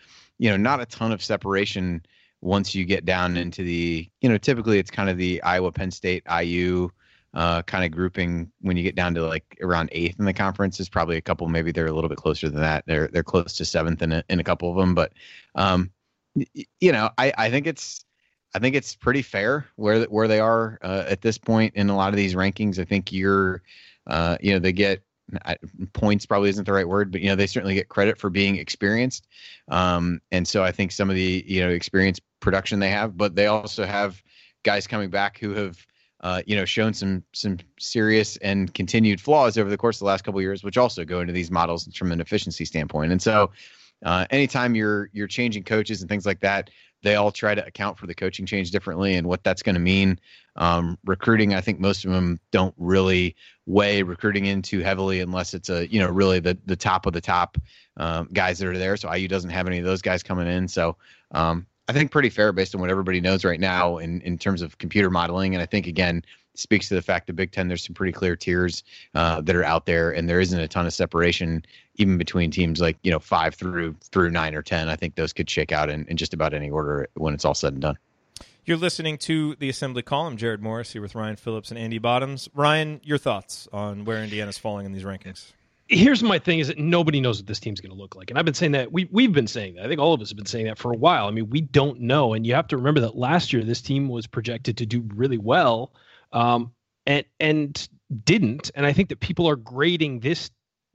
[0.42, 2.04] you know not a ton of separation
[2.40, 5.92] once you get down into the you know typically it's kind of the Iowa Penn
[5.92, 6.90] State IU
[7.32, 10.80] uh, kind of grouping when you get down to like around eighth in the conference
[10.80, 12.82] is probably a couple maybe they're a little bit closer than that.
[12.88, 15.12] They're they're close to seventh in a, in a couple of them but
[15.54, 15.92] um
[16.34, 18.04] you know I I think it's
[18.52, 21.96] I think it's pretty fair where where they are uh, at this point in a
[21.96, 22.80] lot of these rankings.
[22.80, 23.62] I think you're
[24.08, 25.04] uh you know they get
[25.44, 25.56] I,
[25.92, 28.56] points probably isn't the right word, but you know they certainly get credit for being
[28.56, 29.26] experienced,
[29.68, 33.34] um, and so I think some of the you know experience production they have, but
[33.34, 34.22] they also have
[34.62, 35.86] guys coming back who have
[36.20, 40.06] uh, you know shown some some serious and continued flaws over the course of the
[40.06, 43.12] last couple years, which also go into these models from an efficiency standpoint.
[43.12, 43.50] And so,
[44.04, 46.70] uh, anytime you're you're changing coaches and things like that,
[47.02, 49.80] they all try to account for the coaching change differently and what that's going to
[49.80, 50.18] mean.
[50.56, 53.34] Um, recruiting, I think most of them don't really
[53.66, 57.12] weigh recruiting in too heavily unless it's a you know really the the top of
[57.12, 57.56] the top
[57.96, 58.96] um, guys that are there.
[58.96, 60.68] So IU doesn't have any of those guys coming in.
[60.68, 60.96] So
[61.32, 64.62] um, I think pretty fair based on what everybody knows right now in in terms
[64.62, 65.54] of computer modeling.
[65.54, 68.36] And I think again speaks to the fact that Big Ten there's some pretty clear
[68.36, 68.84] tiers
[69.14, 71.64] uh, that are out there, and there isn't a ton of separation
[71.96, 74.88] even between teams like you know five through through nine or ten.
[74.88, 77.54] I think those could shake out in, in just about any order when it's all
[77.54, 77.98] said and done.
[78.64, 80.36] You're listening to the Assembly Column.
[80.36, 82.48] Jared Morris here with Ryan Phillips and Andy Bottoms.
[82.54, 85.52] Ryan, your thoughts on where Indiana's falling in these rankings?
[85.88, 88.38] Here's my thing: is that nobody knows what this team's going to look like, and
[88.38, 89.84] I've been saying that we we've been saying that.
[89.84, 91.26] I think all of us have been saying that for a while.
[91.26, 94.08] I mean, we don't know, and you have to remember that last year this team
[94.08, 95.92] was projected to do really well.
[96.32, 96.72] Um,
[97.06, 97.88] and and
[98.24, 98.70] didn't.
[98.74, 100.50] And I think that people are grading this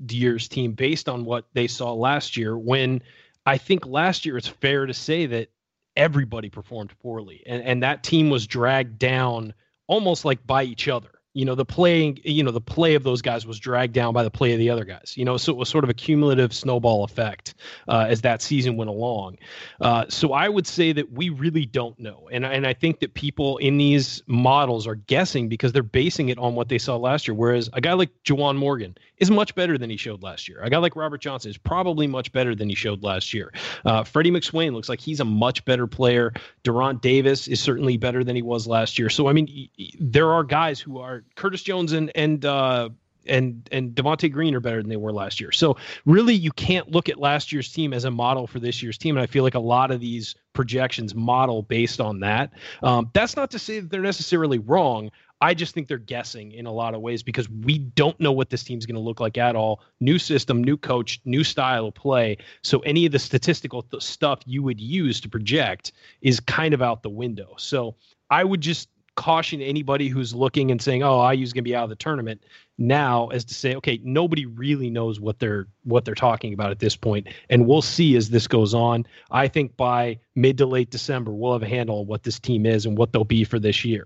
[0.10, 2.58] year's team based on what they saw last year.
[2.58, 3.02] When
[3.45, 5.50] I think last year it's fair to say that
[5.95, 9.54] everybody performed poorly, and and that team was dragged down
[9.88, 13.21] almost like by each other you know the playing you know the play of those
[13.21, 15.58] guys was dragged down by the play of the other guys you know so it
[15.58, 17.54] was sort of a cumulative snowball effect
[17.88, 19.38] uh, as that season went along.
[19.80, 23.13] Uh, so i would say that we really don't know and, and i think that
[23.13, 27.28] people in these models are guessing because they're basing it on what they saw last
[27.28, 30.60] year whereas a guy like Juwan Morgan is much better than he showed last year.
[30.62, 33.52] A guy like Robert Johnson is probably much better than he showed last year.
[33.84, 36.34] Uh, Freddie McSwain looks like he's a much better player.
[36.63, 39.10] De'Ron Davis is certainly better than he was last year.
[39.10, 39.69] So i mean
[40.00, 42.90] there are guys who are Curtis Jones and and uh,
[43.28, 45.52] and and Devonte Green are better than they were last year.
[45.52, 48.98] So really, you can't look at last year's team as a model for this year's
[48.98, 49.18] team.
[49.18, 52.52] And I feel like a lot of these projections model based on that.
[52.84, 55.12] Um, that's not to say that they're necessarily wrong.
[55.40, 58.50] I just think they're guessing in a lot of ways because we don't know what
[58.50, 59.82] this team's going to look like at all.
[60.00, 62.38] New system, new coach, new style of play.
[62.63, 66.82] So any of the statistical th- stuff you would use to project is kind of
[66.82, 67.54] out the window.
[67.58, 67.96] So
[68.32, 71.84] I would just caution anybody who's looking and saying, "Oh, IU's going to be out
[71.84, 72.43] of the tournament."
[72.77, 76.80] Now, as to say, okay, nobody really knows what they're what they're talking about at
[76.80, 79.06] this point, and we'll see as this goes on.
[79.30, 82.65] I think by mid to late December, we'll have a handle on what this team
[82.65, 84.06] is and what they'll be for this year.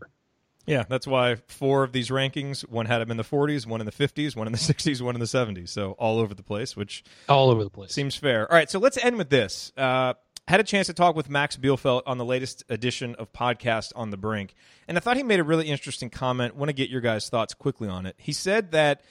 [0.68, 3.86] Yeah, that's why four of these rankings, one had them in the 40s, one in
[3.86, 5.70] the 50s, one in the 60s, one in the 70s.
[5.70, 8.50] So all over the place, which all over the place seems fair.
[8.50, 9.72] All right, so let's end with this.
[9.76, 10.14] Uh,
[10.48, 14.10] had a chance to talk with Max Bielfeldt on the latest edition of Podcast on
[14.10, 14.54] the Brink,
[14.88, 16.56] and I thought he made a really interesting comment.
[16.56, 18.16] Want to get your guys' thoughts quickly on it.
[18.18, 19.02] He said that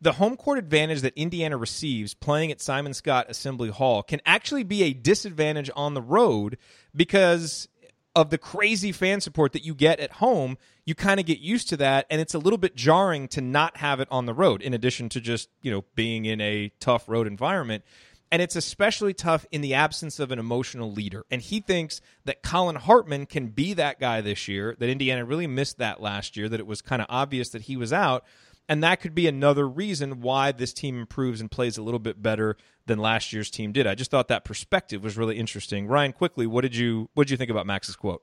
[0.00, 4.62] the home court advantage that Indiana receives playing at Simon Skjodt Assembly Hall can actually
[4.62, 6.56] be a disadvantage on the road
[6.94, 7.68] because
[8.14, 10.56] of the crazy fan support that you get at home.
[10.84, 13.76] You kind of get used to that, and it's a little bit jarring to not
[13.78, 14.62] have it on the road.
[14.62, 17.84] In addition to just you know being in a tough road environment.
[18.30, 21.24] And it's especially tough in the absence of an emotional leader.
[21.30, 25.46] And he thinks that Collin Hartman can be that guy this year, that Indiana really
[25.46, 28.24] missed that last year, that it was kind of obvious that he was out.
[28.68, 32.22] And that could be another reason why this team improves and plays a little bit
[32.22, 33.86] better than last year's team did.
[33.86, 35.86] I just thought that perspective was really interesting.
[35.86, 38.22] Ryan, quickly, what did you what did you think about Max's quote?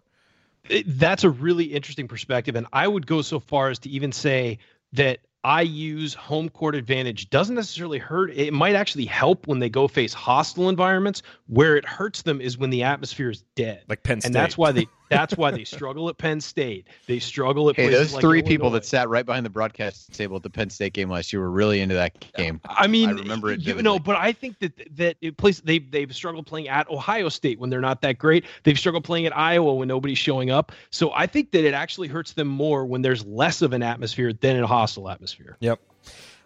[0.85, 4.59] That's a really interesting perspective, and I would go so far as to even say
[4.93, 8.31] that IU's home court advantage doesn't necessarily hurt.
[8.31, 11.21] It might actually help when they go face hostile environments.
[11.47, 13.83] Where it hurts them is when the atmosphere is dead.
[13.87, 14.29] Like Penn State.
[14.29, 16.87] And that's why they that's why they struggle at Penn State.
[17.07, 18.47] They struggle at hey, those like three Illinois.
[18.47, 21.41] people that sat right behind the broadcast table at the Penn State game last year
[21.41, 22.61] were really into that game.
[22.65, 23.61] I mean, I remember it.
[23.61, 27.29] You know, but I think that that it plays they they've struggled playing at Ohio
[27.29, 28.45] State when they're not that great.
[28.63, 30.71] They've struggled playing at Iowa when nobody's showing up.
[30.89, 34.33] So I think that it actually hurts them more when there's less of an atmosphere
[34.33, 35.57] than a hostile atmosphere.
[35.59, 35.79] Yep.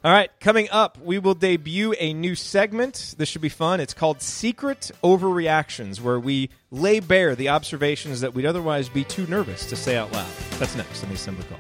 [0.02, 3.16] All right, coming up, we will debut a new segment.
[3.18, 3.82] This should be fun.
[3.82, 9.28] It's called Secret Overreactions, where we lay bare the observations that we'd otherwise be too
[9.28, 10.32] nervous to say out loud.
[10.52, 11.58] That's next on the Assembly Call.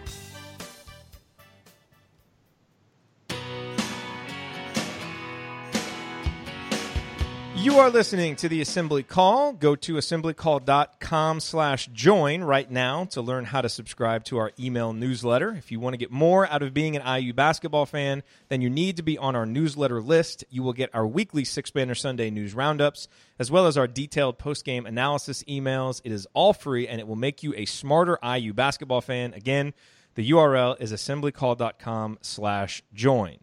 [7.61, 9.51] You are listening to the Assembly Call.
[9.51, 14.93] Go to assemblycall.com slash join right now to learn how to subscribe to our email
[14.93, 15.51] newsletter.
[15.51, 18.69] If you want to get more out of being an IU basketball fan, then you
[18.69, 20.45] need to be on our newsletter list.
[20.49, 24.37] You will get our weekly Six Banner Sunday news roundups, as well as our detailed
[24.37, 25.99] post-game analysis emails.
[26.05, 29.33] It is all free, and it will make you a smarter IU basketball fan.
[29.33, 29.73] Again,
[30.15, 33.37] the URL is assemblycall.com slash join.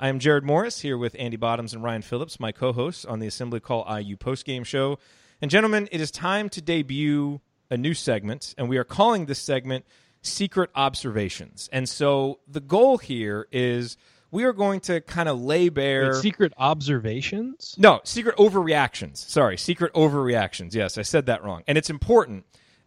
[0.00, 3.18] I am Jared Morris here with Andy Bottoms and Ryan Phillips, my co hosts on
[3.18, 5.00] the Assembly Call IU postgame show.
[5.42, 9.40] And, gentlemen, it is time to debut a new segment, and we are calling this
[9.40, 9.84] segment
[10.22, 11.68] Secret Observations.
[11.72, 13.96] And so the goal here is
[14.30, 17.74] we are going to kind of lay bare Wait, secret observations.
[17.76, 19.16] no, secret overreactions.
[19.16, 20.74] Sorry, secret overreactions.
[20.74, 21.64] Yes, I said that wrong.
[21.66, 22.44] And it's important.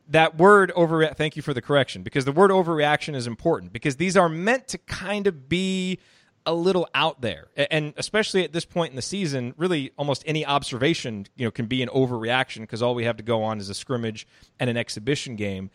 [0.07, 3.97] That word over thank you for the correction, because the word overreaction is important because
[3.97, 5.99] these are meant to kind of be
[6.45, 7.47] a little out there.
[7.55, 11.67] And especially at this point in the season, really almost any observation, you know, can
[11.67, 14.27] be an overreaction because all we have to go on is a scrimmage
[14.59, 15.69] and an exhibition game.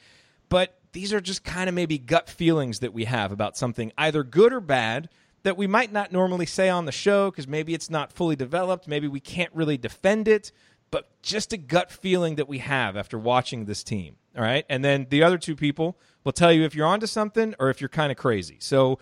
[0.48, 4.22] But these are just kind of maybe gut feelings that we have about something either
[4.22, 5.09] good or bad
[5.42, 8.88] that we might not normally say on the show because maybe it's not fully developed.
[8.88, 10.50] Maybe we can't really defend it,
[10.90, 14.16] but just a gut feeling that we have after watching this team.
[14.37, 14.66] All right.
[14.68, 17.81] And then the other two people will tell you if you're onto something or if
[17.81, 18.57] you're kind of crazy.
[18.61, 18.98] So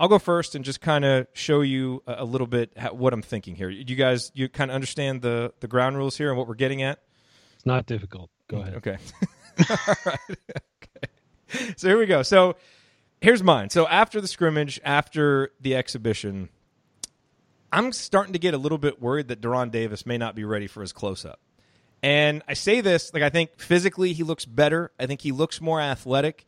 [0.00, 3.12] I'll go first and just kind of show you a, a little bit how, what
[3.12, 3.68] I'm thinking here.
[3.68, 6.80] You guys, you kind of understand the, the ground rules here and what we're getting
[6.80, 7.00] at?
[7.56, 8.30] It's not difficult.
[8.48, 8.76] Go ahead.
[8.76, 8.96] Okay.
[9.70, 10.18] All right.
[10.30, 11.08] Okay.
[11.76, 12.22] So here we go.
[12.22, 12.54] So
[13.20, 13.70] here's mine.
[13.70, 16.48] So after the scrimmage, after the exhibition,
[17.72, 20.68] I'm starting to get a little bit worried that De'Ron Davis may not be ready
[20.68, 21.40] for his close up.
[22.04, 24.92] And I say this, like I think physically he looks better.
[25.00, 26.46] I think he looks more athletic.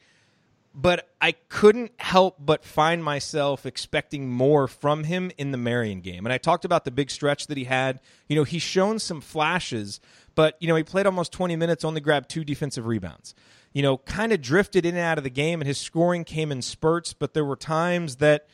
[0.74, 6.24] But I couldn't help but find myself expecting more from him in the Marian game.
[6.24, 8.00] And I talked about the big stretch that he had.
[8.26, 10.00] You know, he's shown some flashes,
[10.34, 13.34] but you know, he played almost 20 minutes, only grabbed two defensive rebounds.
[13.74, 16.50] You know, kind of drifted in and out of the game and his scoring came
[16.50, 18.46] in spurts, but there were times that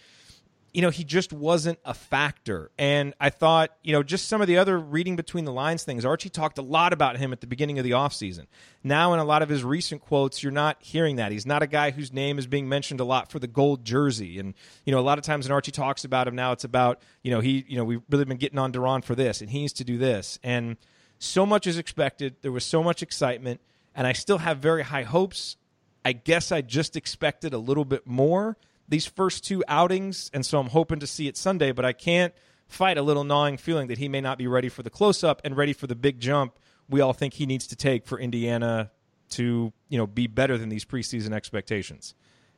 [0.74, 2.70] you know, he just wasn't a factor.
[2.78, 6.04] And I thought, you know, just some of the other reading between the lines things,
[6.04, 8.46] Archie talked a lot about him at the beginning of the offseason.
[8.84, 11.32] Now, in a lot of his recent quotes, you're not hearing that.
[11.32, 14.38] He's not a guy whose name is being mentioned a lot for the gold jersey.
[14.38, 14.54] And,
[14.84, 17.30] you know, a lot of times when Archie talks about him now, it's about, you
[17.30, 19.72] know, he, you know, we've really been getting on De'Ron for this and he needs
[19.74, 20.38] to do this.
[20.42, 20.76] And
[21.18, 22.36] so much is expected.
[22.42, 23.60] There was so much excitement.
[23.94, 25.56] And I still have very high hopes.
[26.04, 28.56] I guess I just expected a little bit more
[28.88, 32.34] these first two outings, and so I'm hoping to see it Sunday, but I can't
[32.66, 35.40] fight a little gnawing feeling that he may not be ready for the close up
[35.44, 38.90] and ready for the big jump we all think he needs to take for Indiana
[39.30, 42.14] to, you know, be better than these preseason expectations.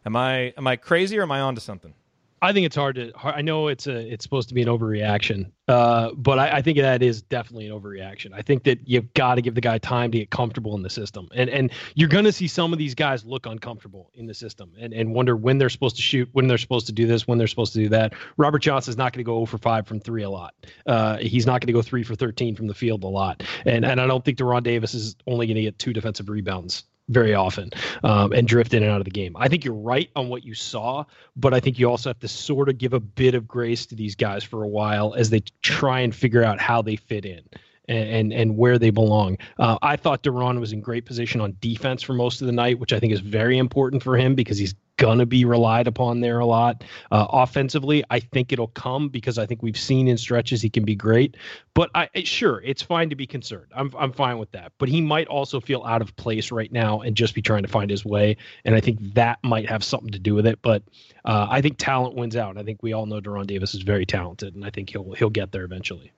[0.06, 1.94] Am I am I crazy or am I onto something?
[2.42, 3.12] I think it's hard to.
[3.22, 3.96] I know it's a.
[3.96, 7.78] It's supposed to be an overreaction, uh, but I, I think that is definitely an
[7.78, 8.32] overreaction.
[8.32, 10.88] I think that you've got to give the guy time to get comfortable in the
[10.88, 14.32] system, and and you're going to see some of these guys look uncomfortable in the
[14.32, 17.28] system, and and wonder when they're supposed to shoot, when they're supposed to do this,
[17.28, 18.14] when they're supposed to do that.
[18.38, 20.54] Robert Johnson's not going to go 0 for 5 from three a lot.
[20.86, 23.84] Uh, he's not going to go three for 13 from the field a lot, and
[23.84, 27.34] and I don't think De'Ron Davis is only going to get two defensive rebounds very
[27.34, 27.70] often
[28.04, 29.36] um, and drift in and out of the game.
[29.36, 31.04] I think you're right on what you saw,
[31.36, 33.94] but I think you also have to sort of give a bit of grace to
[33.94, 37.42] these guys for a while as they try and figure out how they fit in.
[37.88, 39.36] And, and, where they belong.
[39.58, 42.78] Uh, I thought De'Ron was in great position on defense for most of the night,
[42.78, 46.38] which I think is very important for him because he's gonna be relied upon there
[46.38, 46.84] a lot.
[47.10, 50.84] Uh, offensively, I think it'll come because I think we've seen in stretches he can
[50.84, 51.38] be great.
[51.72, 53.72] But I sure it's fine to be concerned.
[53.74, 54.72] I'm I'm fine with that.
[54.78, 57.68] But he might also feel out of place right now and just be trying to
[57.68, 58.36] find his way.
[58.64, 60.60] And I think that might have something to do with it.
[60.60, 60.82] But
[61.24, 62.58] uh, I think talent wins out.
[62.58, 65.30] I think we all know De'Ron Davis is very talented, and I think he'll he'll
[65.30, 66.12] get there eventually.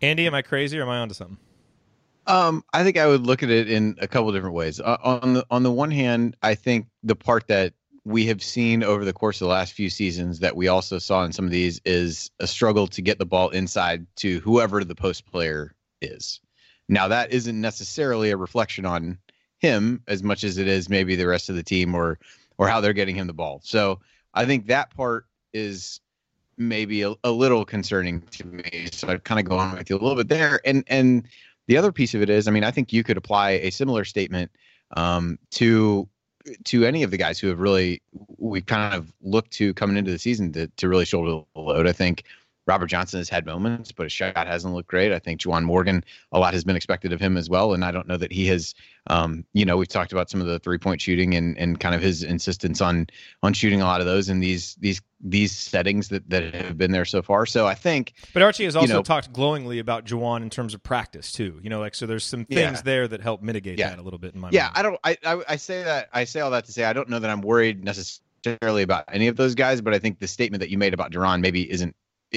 [0.00, 1.38] Andy, am I crazy or am I onto something?
[2.26, 4.80] Um, I think I would look at it in a couple different ways.
[4.80, 8.82] Uh, on the on the one hand, I think the part that we have seen
[8.82, 11.50] over the course of the last few seasons that we also saw in some of
[11.50, 16.40] these is a struggle to get the ball inside to whoever the post player is.
[16.88, 19.18] Now that isn't necessarily a reflection on
[19.58, 22.18] him as much as it is maybe the rest of the team or
[22.58, 23.60] or how they're getting him the ball.
[23.64, 24.00] So
[24.34, 26.00] I think that part is
[26.56, 28.88] maybe a, a little concerning to me.
[28.92, 30.60] So I'd kind of go on with you a little bit there.
[30.64, 31.26] And and
[31.66, 34.04] the other piece of it is, I mean, I think you could apply a similar
[34.04, 34.50] statement
[34.96, 36.08] um, to
[36.64, 38.02] to any of the guys who have really
[38.36, 41.86] we kind of looked to coming into the season to to really shoulder the load.
[41.86, 42.24] I think
[42.66, 45.12] Robert Johnson has had moments, but his shot hasn't looked great.
[45.12, 47.90] I think Juwan Morgan, a lot has been expected of him as well, and I
[47.90, 48.74] don't know that he has.
[49.08, 51.94] Um, you know, we've talked about some of the three point shooting and and kind
[51.94, 53.06] of his insistence on
[53.42, 56.90] on shooting a lot of those in these these these settings that that have been
[56.90, 57.44] there so far.
[57.44, 58.14] So I think.
[58.32, 61.60] But Archie has also you know, talked glowingly about Juwan in terms of practice too.
[61.62, 62.80] You know, like so there's some things Yeah.
[62.82, 63.90] there that help mitigate Yeah.
[63.90, 64.54] that a little bit in my mind.
[64.54, 64.74] Yeah, mind.
[64.76, 65.00] I don't.
[65.04, 66.08] I, I I say that.
[66.14, 69.28] I say all that to say I don't know that I'm worried necessarily about any
[69.28, 71.94] of those guys, but I think the statement that you made about De'Ron maybe isn't,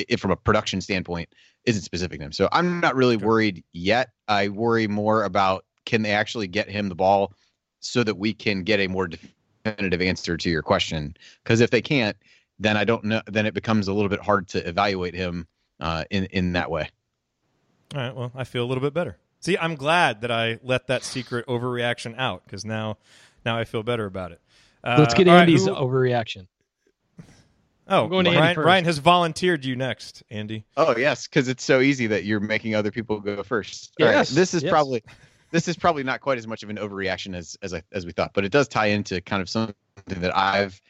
[0.07, 1.29] if from a production standpoint,
[1.65, 2.31] isn't specific to him.
[2.31, 3.25] So I'm not really Okay.
[3.25, 4.10] worried yet.
[4.27, 7.33] I worry more about can they actually get him the ball
[7.79, 11.15] so that we can get a more definitive answer to your question.
[11.43, 12.15] Because if they can't,
[12.60, 13.21] then I don't know.
[13.27, 15.48] Then it becomes a little bit hard to evaluate him
[15.79, 16.89] uh, in in that way.
[17.95, 18.15] All right.
[18.15, 19.17] Well, I feel a little bit better.
[19.39, 22.98] See, I'm glad that I let that secret overreaction out because now,
[23.45, 24.41] now I feel better about it.
[24.83, 26.48] Uh, Let's get all right, Andy's who- overreaction.
[27.90, 28.65] Oh, I'm going to Andy Ryan, first.
[28.65, 30.65] Ryan has volunteered you next, Andy.
[30.75, 33.94] Oh yes, because it's so easy that you're making other people go first.
[34.00, 34.71] All right, Yes, this is yes.
[34.71, 35.04] probably
[35.52, 38.12] this is probably not quite as much of an overreaction as as I, as we
[38.12, 39.75] thought, but it does tie into kind of something
[40.08, 40.81] that I've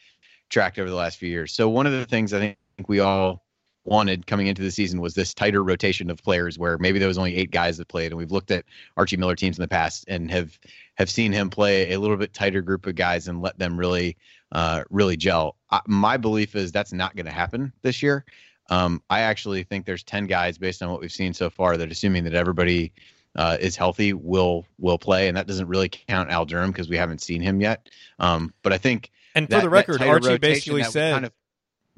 [0.50, 1.54] tracked over the last few years.
[1.54, 3.43] So one of the things I think we all
[3.86, 7.18] wanted coming into the season was this tighter rotation of players where maybe there was
[7.18, 8.66] only eight guys that played and we've looked at
[8.98, 10.60] Archie Miller teams in the past and have
[10.95, 14.18] have seen him play a little bit tighter group of guys and let them really
[14.52, 15.56] uh really gel.
[15.72, 18.26] I, my belief is that's not going to happen this year.
[18.70, 21.91] Um I actually think there's 10 guys based on what we've seen so far that
[21.91, 22.93] assuming that everybody
[23.36, 26.98] uh, is healthy will will play and that doesn't really count Al Durham because we
[26.98, 27.89] haven't seen him yet.
[28.20, 31.34] Um but I think And for that- the record, Archie basically said kind of-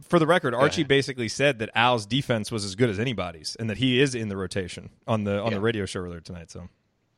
[0.02, 3.70] for the record, Archie basically said that Al's defense was as good as anybody's, and
[3.70, 6.50] that he is in the rotation on the on the radio show earlier tonight.
[6.52, 6.70] So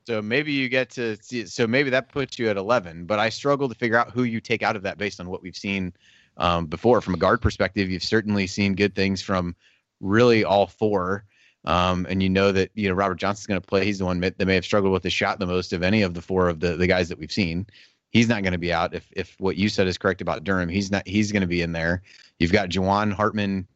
[0.07, 1.45] So maybe you get to see.
[1.45, 3.05] So maybe that puts you at 11.
[3.05, 5.41] But I struggle to figure out who you take out of that based on what
[5.41, 5.93] we've seen
[6.37, 7.01] um, before.
[7.01, 9.55] From a guard perspective, you've certainly seen good things from
[9.99, 11.25] really all four.
[11.63, 13.85] Um, and you know that you know Robert Johnson's going to play.
[13.85, 16.15] He's the one that may have struggled with the shot the most of any of
[16.15, 17.67] the four of the the guys that we've seen.
[18.09, 20.69] He's not going to be out if if what you said is correct about Durham.
[20.69, 21.07] He's not.
[21.07, 22.01] He's going to be in there.
[22.39, 23.67] You've got Juwan Hartman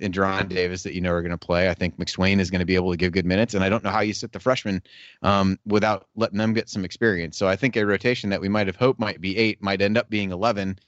[0.00, 1.68] and De'Ron Davis that you know are going to play.
[1.68, 3.84] I think McSwain is going to be able to give good minutes, and I don't
[3.84, 4.82] know how you sit the freshmen
[5.22, 7.36] um, without letting them get some experience.
[7.36, 9.98] So I think a rotation that we might have hoped might be eight might end
[9.98, 10.78] up being eleven,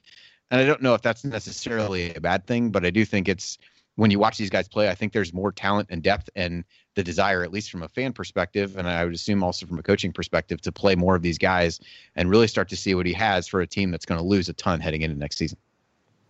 [0.50, 3.58] and I don't know if that's necessarily a bad thing, but I do think it's
[3.96, 7.02] when you watch these guys play, I think there's more talent and depth and the
[7.02, 10.12] desire, at least from a fan perspective, and I would assume also from a coaching
[10.12, 11.80] perspective, to play more of these guys
[12.14, 14.48] and really start to see what he has for a team that's going to lose
[14.48, 15.58] a ton heading into next season.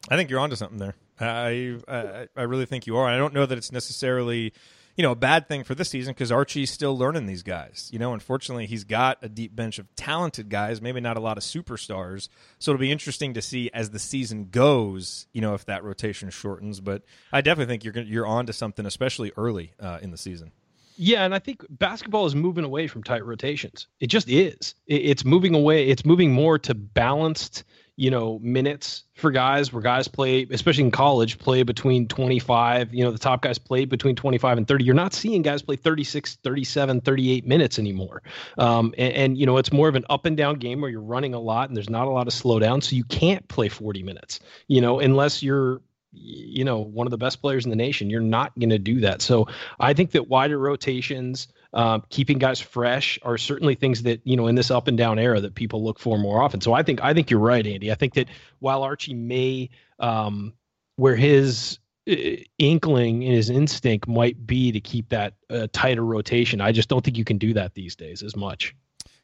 [0.08, 0.94] I think you're onto something there.
[1.20, 3.06] I, I I really think you are.
[3.08, 4.52] I don't know that it's necessarily,
[4.96, 7.88] you know, a bad thing for this season because Archie's still learning these guys.
[7.92, 11.36] You know, unfortunately, he's got a deep bench of talented guys, maybe not a lot
[11.38, 12.28] of superstars.
[12.58, 15.26] So it'll be interesting to see as the season goes.
[15.32, 16.80] You know, if that rotation shortens.
[16.80, 17.02] But
[17.32, 20.52] I definitely think you're you're on to something, especially early uh, in the season.
[20.98, 23.86] Yeah, and I think basketball is moving away from tight rotations.
[24.00, 24.74] It just is.
[24.86, 25.88] It- It's moving away.
[25.88, 27.64] It's moving more to balanced,
[27.96, 33.02] you know, minutes for guys where guys play, especially in college, play between 25, you
[33.02, 34.84] know, the top guys play between 25 and 30.
[34.84, 38.22] You're not seeing guys play 36, 37, 38 minutes anymore.
[38.58, 41.00] Um, and, and, you know, it's more of an up and down game where you're
[41.00, 42.82] running a lot and there's not a lot of slowdown.
[42.82, 45.80] So you can't play 40 minutes, you know, unless you're,
[46.18, 48.10] you know, one of the best players in the nation.
[48.10, 49.22] You're not going to do that.
[49.22, 49.48] So
[49.78, 54.46] I think that wider rotations, um, keeping guys fresh, are certainly things that you know
[54.46, 56.60] in this up and down era that people look for more often.
[56.60, 57.92] So I think I think you're right, Andy.
[57.92, 60.52] I think that while Archie may, um,
[60.96, 61.78] where his
[62.10, 62.14] uh,
[62.58, 67.04] inkling and his instinct might be to keep that uh, tighter rotation, I just don't
[67.04, 68.74] think you can do that these days as much.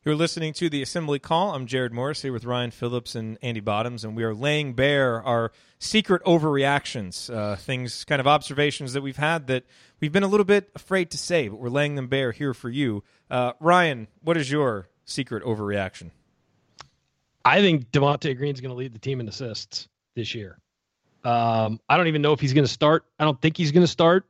[0.04, 1.54] You're listening to the Assembly Call.
[1.54, 5.22] I'm Jared Morris here with Ryan Phillips and Andy Bottoms, and we are laying bare
[5.22, 9.62] our secret overreactions, uh, things, kind of observations that we've had that
[10.00, 12.68] we've been a little bit afraid to say, but we're laying them bare here for
[12.68, 13.04] you.
[13.30, 16.10] Uh, Ryan, what is your secret overreaction?
[17.44, 19.86] I think Devonte Green's going to lead the team in assists
[20.16, 20.58] this year.
[21.22, 23.04] Um, I don't even know if he's going to start.
[23.20, 24.24] I don't think he's going to start,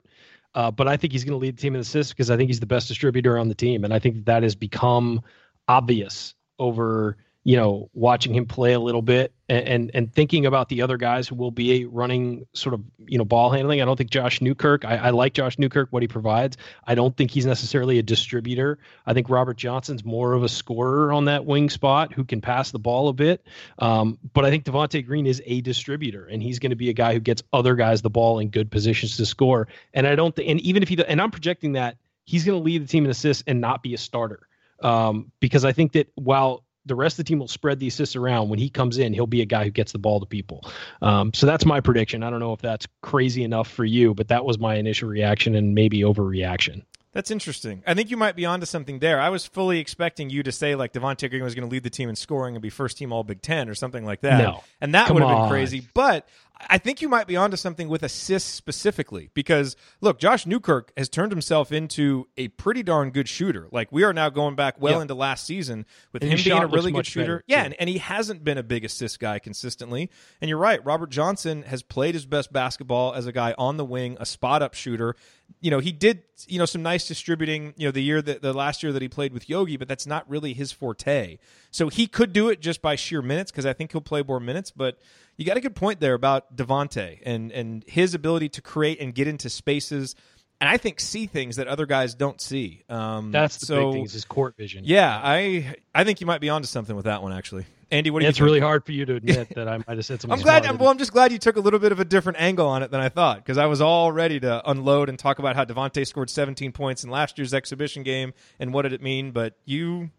[0.54, 2.50] uh, but I think he's going to lead the team in assists because I think
[2.50, 5.22] he's the best distributor on the team, and I think that has become
[5.68, 10.68] obvious over you know watching him play a little bit and, and and thinking about
[10.68, 13.82] the other guys who will be running sort of you know ball handling.
[13.82, 14.84] I don't think Josh Newkirk.
[14.84, 16.56] I, I like Josh Newkirk what he provides.
[16.86, 18.78] I don't think he's necessarily a distributor.
[19.06, 22.70] I think Robert Johnson's more of a scorer on that wing spot who can pass
[22.70, 23.44] the ball a bit.
[23.78, 26.94] Um, but I think devonte Green is a distributor, and he's going to be a
[26.94, 29.68] guy who gets other guys the ball in good positions to score.
[29.94, 30.34] And I don't.
[30.34, 33.04] Th- and even if he, and I'm projecting that he's going to lead the team
[33.04, 34.48] in assists and not be a starter,
[34.84, 38.16] um, because I think that while the rest of the team will spread the assists
[38.16, 38.48] around.
[38.48, 40.64] When he comes in, he'll be a guy who gets the ball to people.
[41.00, 42.22] Um, so that's my prediction.
[42.22, 45.54] I don't know if that's crazy enough for you, but that was my initial reaction
[45.54, 46.82] and maybe overreaction.
[47.12, 47.82] That's interesting.
[47.86, 49.20] I think you might be onto something there.
[49.20, 51.90] I was fully expecting you to say like Devonte Green was going to lead the
[51.90, 54.38] team in scoring and be first team All Big Ten or something like that.
[54.38, 54.64] No.
[54.80, 55.50] and that Come would have been on.
[55.50, 55.86] crazy.
[55.92, 56.26] But
[56.68, 61.08] I think you might be onto something with assists specifically because look, Josh Newkirk has
[61.08, 63.68] turned himself into a pretty darn good shooter.
[63.72, 65.02] Like we are now going back well Yeah.
[65.02, 67.38] into last season with And him being a really good shooter.
[67.38, 67.64] better, yeah, too.
[67.66, 70.10] and, and he hasn't been a big assist guy consistently.
[70.40, 73.84] And you're right, Robert Johnson has played his best basketball as a guy on the
[73.84, 75.16] wing, a spot up shooter.
[75.60, 77.74] You know, he did you know some nice distributing.
[77.76, 80.06] You know, the year that the last year that he played with Yogi, but that's
[80.06, 81.38] not really his forte.
[81.70, 84.40] So he could do it just by sheer minutes because I think he'll play more
[84.40, 84.70] minutes.
[84.70, 84.98] But
[85.36, 89.14] you got a good point there about Devonte and and his ability to create and
[89.14, 90.14] get into spaces
[90.62, 92.84] and I think see things that other guys don't see.
[92.88, 94.84] Um, That's the so, big thing is his court vision.
[94.86, 97.66] Yeah, I I think you might be onto something with that one actually.
[97.90, 98.28] Andy, what do you?
[98.28, 98.44] It's think?
[98.44, 100.30] really hard for you to admit that I might have said something.
[100.30, 100.78] I'm glad.
[100.78, 102.92] well, I'm just glad you took a little bit of a different angle on it
[102.92, 106.06] than I thought because I was all ready to unload and talk about how Devonte
[106.06, 109.32] scored 17 points in last year's exhibition game and what did it mean.
[109.32, 110.10] But you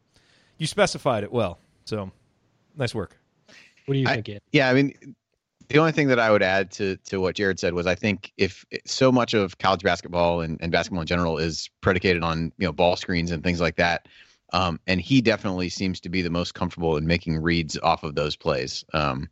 [0.58, 2.12] you specified it well, so
[2.76, 3.18] nice work.
[3.86, 4.30] What do you I- think?
[4.30, 4.42] Ed?
[4.52, 5.16] Yeah, I mean,
[5.70, 8.32] the only thing that I would add to to what Jared said was I think
[8.38, 12.68] if so much of college basketball and, and basketball in general is predicated on you
[12.68, 14.08] know ball screens and things like that,
[14.52, 18.16] um, and he definitely seems to be the most comfortable in making reads off of
[18.16, 18.86] those plays.
[18.94, 19.30] Um,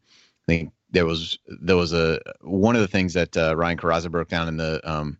[0.47, 4.10] I think there was there was a one of the things that uh, Ryan Carrazza
[4.10, 5.18] broke down in the um,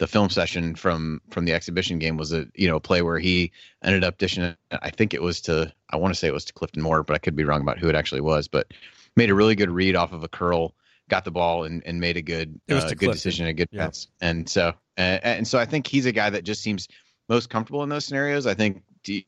[0.00, 3.18] the film session from from the exhibition game was a you know a play where
[3.18, 3.52] he
[3.84, 4.56] ended up dishing.
[4.72, 7.14] I think it was to I want to say it was to Clifton Moore, but
[7.14, 8.48] I could be wrong about who it actually was.
[8.48, 8.72] But
[9.14, 10.74] made a really good read off of a curl,
[11.10, 13.12] got the ball and, and made a good uh, good Clifton.
[13.12, 13.86] decision, a good Yeah.
[13.86, 14.06] pass.
[14.22, 16.88] And so uh, and so I think he's a guy that just seems
[17.28, 18.46] most comfortable in those scenarios.
[18.46, 19.26] I think d-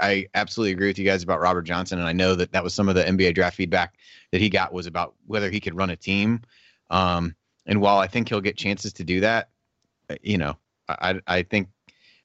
[0.00, 2.74] I absolutely agree with you guys about Robert Johnson, and I know that that was
[2.74, 3.94] some of the NBA draft feedback
[4.32, 6.42] that he got was about whether he could run a team.
[6.90, 9.50] Um, and while I think he'll get chances to do that,
[10.22, 10.56] you know,
[10.88, 11.68] I I think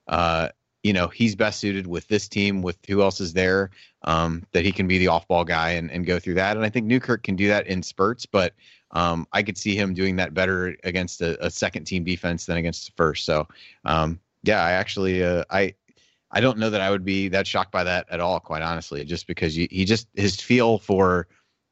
[0.07, 0.49] uh,
[0.84, 3.71] you know he's best suited with this team with who else is there
[4.03, 6.55] um, that he can be the off ball guy and, and go through that.
[6.57, 8.53] And I think Newkirk can do that in spurts, but
[8.91, 12.57] um, I could see him doing that better against a, a second team defense than
[12.57, 13.25] against the first.
[13.25, 13.47] So
[13.86, 15.73] um, yeah, I actually uh, I
[16.31, 19.05] I don't know that I would be that shocked by that at all, quite honestly,
[19.05, 21.27] just because you, he just his feel for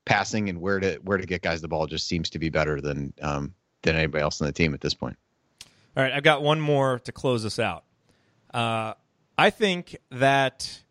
[0.05, 2.79] passing and where to where to get guys the ball just seems to be better
[2.79, 3.53] than um,
[3.83, 5.17] than anybody else on the team at this point.
[5.95, 7.83] All right, I've got one more to close us out.
[8.53, 8.93] Uh,
[9.37, 10.83] I think that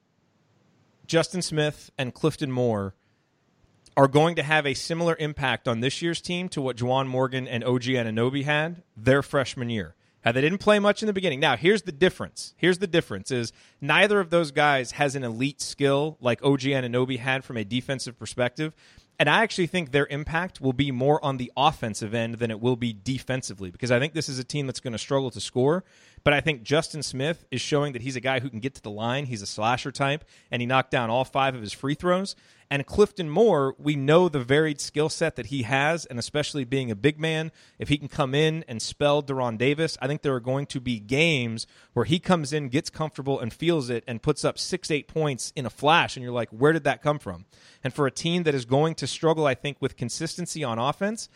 [1.07, 2.95] Justin Smith and Clifton Moore
[3.97, 7.49] are going to have a similar impact on this year's team to what Juwan Morgan
[7.49, 9.95] and OG Anunoby had their freshman year.
[10.23, 11.41] How they didn't play much in the beginning.
[11.41, 12.55] Now, here's the difference.
[12.59, 17.19] Here's the difference is neither of those guys has an elite skill like OG Anunoby
[17.19, 18.75] had from a defensive perspective.
[19.21, 22.59] And I actually think their impact will be more on the offensive end than it
[22.59, 25.41] will be defensively because I think this is a team that's going to struggle to
[25.41, 25.85] score.
[26.23, 28.83] But I think Justin Smith is showing that he's a guy who can get to
[28.83, 29.27] the line.
[29.27, 32.37] He's a slasher type, and he knocked down all five of his free throws.
[32.73, 36.89] And Clifton Moore, we know the varied skill set that he has, and especially being
[36.89, 37.51] a big man,
[37.81, 40.81] if he can come in and spell De'Ron Davis, I think there are going to
[40.81, 44.89] be games where he comes in, gets comfortable, and feels it, and puts up six,
[44.89, 47.45] eight points in a flash, and you're like, where did that come from?
[47.83, 51.29] And for a team that is going to struggle, I think, with consistency on offense,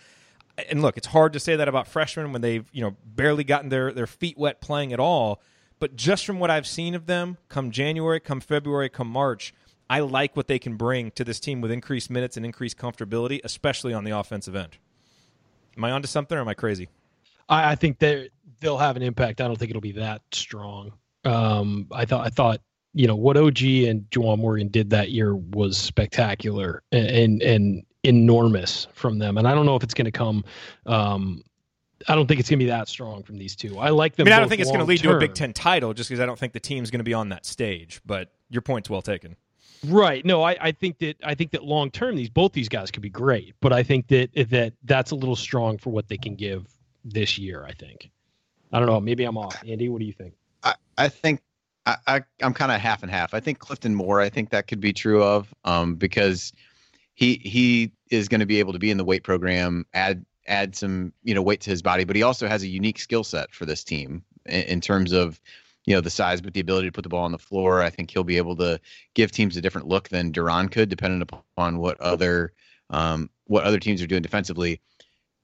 [0.70, 3.68] and look, it's hard to say that about freshmen when they've you know barely gotten
[3.68, 5.40] their their feet wet playing at all.
[5.80, 9.52] But just from what I've seen of them, come January, come February, come March,
[9.90, 13.40] I like what they can bring to this team with increased minutes and increased comfortability,
[13.44, 14.78] especially on the offensive end.
[15.76, 16.88] Am I onto something or am I crazy?
[17.48, 18.30] I, I think they
[18.60, 19.40] they'll have an impact.
[19.40, 20.92] I don't think it'll be that strong.
[21.24, 22.60] Um, I thought I thought
[22.92, 27.82] you know what OG and Juwan Morgan did that year was spectacular and and, and
[28.04, 29.38] enormous from them.
[29.38, 30.44] And I don't know if it's going to come.
[30.86, 31.42] Um,
[32.06, 33.78] I don't think it's going to be that strong from these two.
[33.78, 34.26] I like them.
[34.26, 34.32] I them.
[34.32, 35.34] mean, I don't think it's going to lead to a Big.
[35.34, 38.00] Ten title just because I don't think the team's going to be on that stage.
[38.04, 39.36] But your point's well taken.
[39.86, 40.24] Right.
[40.24, 43.02] No, I, I think that I think that long term these both these guys could
[43.02, 46.34] be great, but I think that that that's a little strong for what they can
[46.34, 46.66] give
[47.04, 47.64] this year.
[47.64, 48.10] I think.
[48.72, 49.00] I don't know.
[49.00, 49.56] Maybe I'm off.
[49.66, 50.34] Andy, what do you think?
[50.62, 51.40] I, I think
[51.86, 53.34] I, I I'm kind of half and half.
[53.34, 54.20] I think Clifton Moore.
[54.20, 56.52] I think that could be true of um, because
[57.14, 60.76] he he is going to be able to be in the weight program, add add
[60.76, 63.52] some you know weight to his body, but he also has a unique skill set
[63.54, 65.40] for this team in, in terms of
[65.86, 67.82] you know the size, but the ability to put the ball on the floor.
[67.82, 68.80] I think he'll be able to
[69.14, 72.52] give teams a different look than De'Ron could, depending upon what other
[72.90, 74.80] um, what other teams are doing defensively.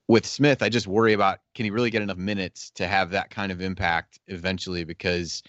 [0.08, 3.30] With Smith, I just worry about can he really get enough minutes to have that
[3.30, 4.82] kind of impact eventually?
[4.82, 5.44] Because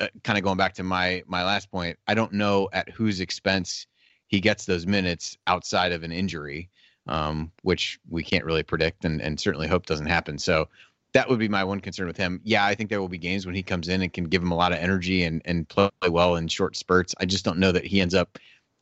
[0.00, 3.20] uh, kind of going back to my my last point, I don't know at whose
[3.20, 3.86] expense
[4.32, 6.70] he gets those minutes outside of an injury,
[7.06, 10.38] um, which we can't really predict and, and certainly hope doesn't happen.
[10.38, 10.68] So
[11.12, 12.40] that would be my one concern with him.
[12.42, 14.50] Yeah, I think there will be games when he comes in and can give him
[14.50, 17.14] a lot of energy and, and play well in short spurts.
[17.20, 18.38] I just don't know that he ends up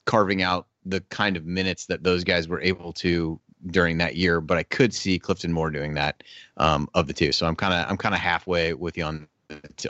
[0.07, 4.41] carving out the kind of minutes that those guys were able to during that year.
[4.41, 6.23] But I could see Clifton Moore doing that
[6.59, 7.33] um, of the two.
[7.33, 9.27] So I'm kind of I'm kind of halfway with you on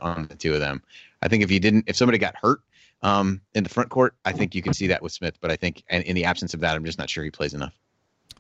[0.00, 0.82] on the two of them.
[1.20, 2.62] I think if you didn't, if somebody got hurt
[3.02, 5.38] um, in the front court, I think you can see that with Smith.
[5.40, 7.54] But I think, and in the absence of that, I'm just not sure he plays
[7.54, 7.74] enough.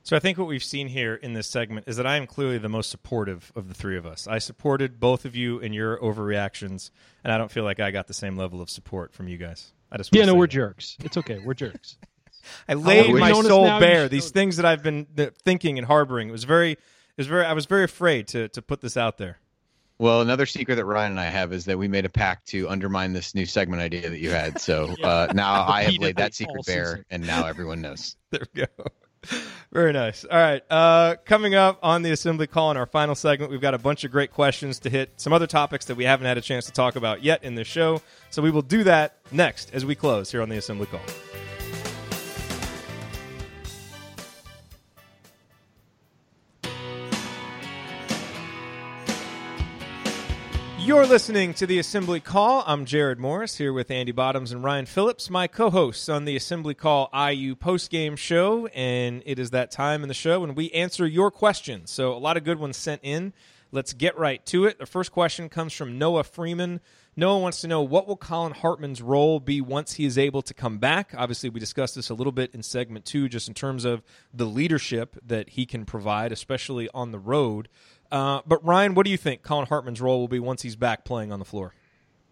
[0.02, 2.56] So I think what we've seen here in this segment is that I am clearly
[2.58, 4.26] the most supportive of the three of us.
[4.26, 6.90] I supported both of you in your overreactions,
[7.22, 9.72] and I don't feel like I got the same level of support from you guys.
[9.92, 10.52] I just Yeah, wanna no, we're that.
[10.52, 10.96] jerks.
[11.04, 11.38] It's okay.
[11.44, 11.98] We're jerks.
[12.68, 14.08] I laid my soul bare.
[14.08, 15.06] These things that I've been
[15.44, 16.28] thinking and harboring.
[16.30, 16.78] It was very, it
[17.18, 17.44] was very.
[17.44, 19.38] I was very afraid to to put this out there.
[20.00, 22.66] Well, another secret that Ryan and I have is that we made a pact to
[22.70, 24.58] undermine this new segment idea that you had.
[24.58, 28.16] So uh, now I have laid that secret bare, and now everyone knows.
[28.30, 28.84] There we go.
[29.72, 30.24] Very nice.
[30.24, 30.62] All right.
[30.70, 34.04] Uh, coming up on the assembly call in our final segment, we've got a bunch
[34.04, 36.72] of great questions to hit, some other topics that we haven't had a chance to
[36.72, 38.00] talk about yet in this show.
[38.30, 41.00] So we will do that next as we close here on the assembly call.
[50.82, 52.64] You're listening to the Assembly Call.
[52.66, 56.74] I'm Jared Morris here with Andy Bottoms and Ryan Phillips, my co-hosts on the Assembly
[56.74, 61.06] Call IU postgame show, and it is that time in the show when we answer
[61.06, 61.90] your questions.
[61.90, 63.34] So a lot of good ones sent in.
[63.70, 64.78] Let's get right to it.
[64.78, 66.80] The first question comes from Noah Freeman.
[67.14, 70.54] Noah wants to know what will Collin Hartman's role be once he is able to
[70.54, 71.12] come back.
[71.16, 74.02] Obviously, we discussed this a little bit in segment two, just in terms of
[74.32, 77.68] the leadership that he can provide, especially on the road.
[78.10, 81.04] Uh, but Ryan, what do you think Collin Hartman's role will be once he's back
[81.04, 81.74] playing on the floor?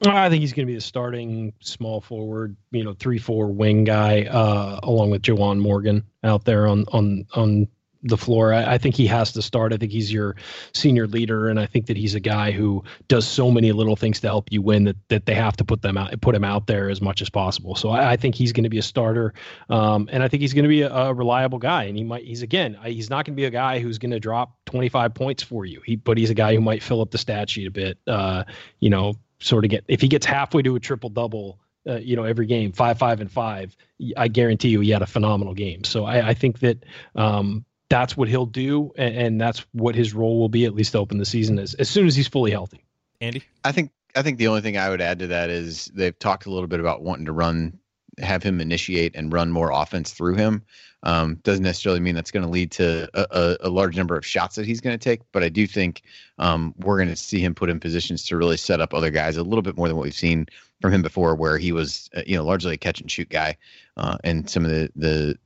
[0.07, 3.85] I think he's going to be the starting small forward, you know, three four wing
[3.85, 7.68] guy, uh, along with Juwan Morgan out there on on on
[8.03, 8.53] the floor.
[8.53, 9.73] I, I, think he has to start.
[9.73, 10.37] I think he's your
[10.73, 14.21] senior leader, and I think that he's a guy who does so many little things
[14.21, 16.67] to help you win that that they have to put them out, put him out
[16.67, 17.75] there as much as possible.
[17.75, 19.35] So I, I think he's going to be a starter,
[19.69, 21.85] um, and I think he's going to be a, a, reliable guy.
[21.85, 24.21] And he might, he's again, he's not going to be a guy who's going to
[24.21, 25.81] drop 25 points for you.
[25.85, 27.99] He, but he's a guy who might fill up the stat sheet a bit.
[28.07, 28.45] Uh,
[28.81, 31.59] you know, sort of get if he gets halfway to a triple double.
[31.89, 33.75] Uh, you know, every game, five, five, and five.
[34.15, 35.85] I guarantee you, he had a phenomenal game.
[35.85, 36.85] So I, I think that
[37.15, 40.93] um, that's what he'll do, and, and, that's what his role will be at least
[40.93, 42.84] to open the season as as soon as he's fully healthy.
[43.20, 46.18] Andy, I think I think the only thing I would add to that is they've
[46.18, 47.78] talked a little bit about wanting to run,
[48.18, 50.64] have him initiate and run more offense through him.
[51.05, 54.26] Um, doesn't necessarily mean that's going to lead to a, a, a, large number of
[54.26, 56.03] shots that he's going to take, but I do think
[56.41, 59.36] um, we're going to see him put in positions to really set up other guys
[59.36, 60.47] a little bit more than what we've seen
[60.80, 63.57] from him before, where he was, uh, you know, largely a catch and shoot guy,
[63.97, 65.39] uh, and some of the the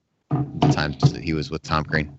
[0.73, 2.19] times that he was with Tom Crean.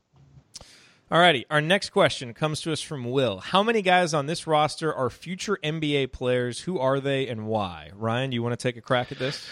[1.13, 3.37] Alrighty, our next question comes to us from Will.
[3.37, 6.59] How many guys on this roster are future NBA players?
[6.61, 7.91] Who are they and why?
[7.93, 9.47] Ryan, do you want to take a crack at this?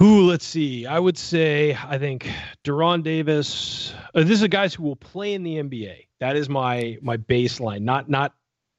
[0.00, 0.86] Ooh, let's see.
[0.86, 2.30] I would say I think
[2.62, 3.92] De'Ron Davis.
[4.14, 6.06] Uh, this is guys who will play in the NBA.
[6.20, 7.80] That is my my baseline.
[7.80, 8.32] Not not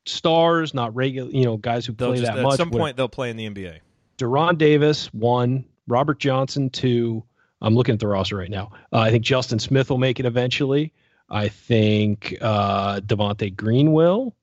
[0.06, 1.32] stars, not regular.
[1.32, 2.54] You know, guys who they'll play just, that at much.
[2.54, 3.80] At some point, they'll play in the NBA.
[4.18, 7.26] De'Ron Davis one, Robert Johnson two.
[7.62, 8.72] I'm looking at the roster right now.
[8.94, 10.94] Uh, I think Justin Smith will make it eventually.
[11.30, 14.36] I think uh, Devonte Green will.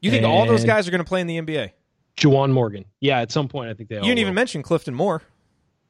[0.00, 1.72] You think all those guys are going to play in the NBA?
[2.16, 2.84] Juwan Morgan.
[3.00, 3.96] Yeah, at some point I think they.
[3.96, 4.22] You didn't will.
[4.22, 5.22] even mention Clifton Moore.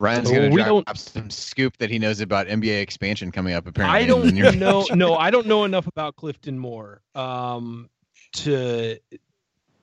[0.01, 3.67] Ryan's going to drop some scoop that he knows about NBA expansion coming up.
[3.67, 4.87] Apparently, I don't know.
[4.93, 7.89] no, I don't know enough about Clifton Moore um,
[8.35, 8.99] to.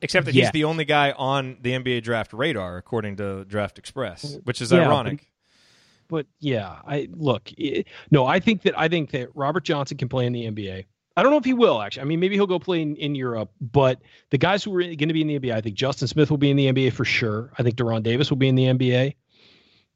[0.01, 0.45] Except that yet.
[0.45, 4.71] he's the only guy on the NBA draft radar, according to Draft Express, which is
[4.71, 5.27] yeah, ironic
[6.07, 7.51] but yeah, I look.
[7.57, 10.85] It, no, I think that I think that Robert Johnson can play in the NBA.
[11.17, 12.01] I don't know if he will actually.
[12.01, 13.49] I mean, maybe he'll go play in, in Europe.
[13.61, 14.01] But
[14.31, 16.37] the guys who are going to be in the NBA, I think Justin Smith will
[16.37, 17.51] be in the NBA for sure.
[17.57, 19.15] I think De'Ron Davis will be in the NBA.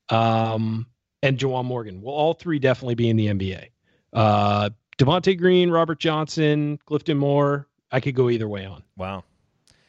[0.10, 0.88] Um,
[1.22, 3.68] and Juwan Morgan will all three definitely be in the NBA.
[4.14, 7.68] Uh, Devonte Green, Robert Johnson, Clifton Moore.
[7.92, 8.84] I could go either way on.
[8.98, 9.24] Wow,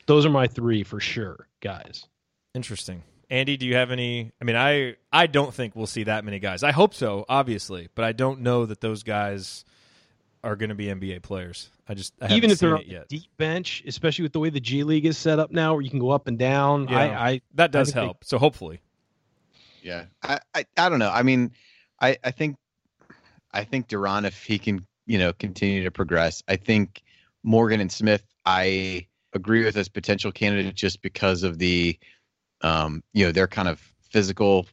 [0.07, 2.07] those are my three for sure, guys.
[2.55, 3.03] Interesting.
[3.31, 4.33] Andy, do you have any?
[4.41, 6.62] I mean, I I don't think we'll see that many guys.
[6.64, 9.64] I hope so, obviously, but I don't know that those guys
[10.43, 11.70] are going to be NBA players.
[11.89, 14.61] I just I even if they're on the deep bench, especially with the way the
[14.61, 16.89] G League is set up now, where you can go up and down.
[16.89, 18.20] Yeah, I, I that does I help.
[18.20, 18.81] They, so hopefully,
[19.83, 20.07] yeah.
[20.22, 21.11] I, I I don't know.
[21.11, 21.53] I mean,
[22.01, 22.57] I I think
[23.53, 27.03] I think De'Ron, if he can, you know, continue to progress, I think
[27.45, 28.24] Morgan and Smith.
[28.45, 31.97] I agree with as potential candidate just because of the
[32.62, 33.80] um, you know, their kind of
[34.11, 34.66] physical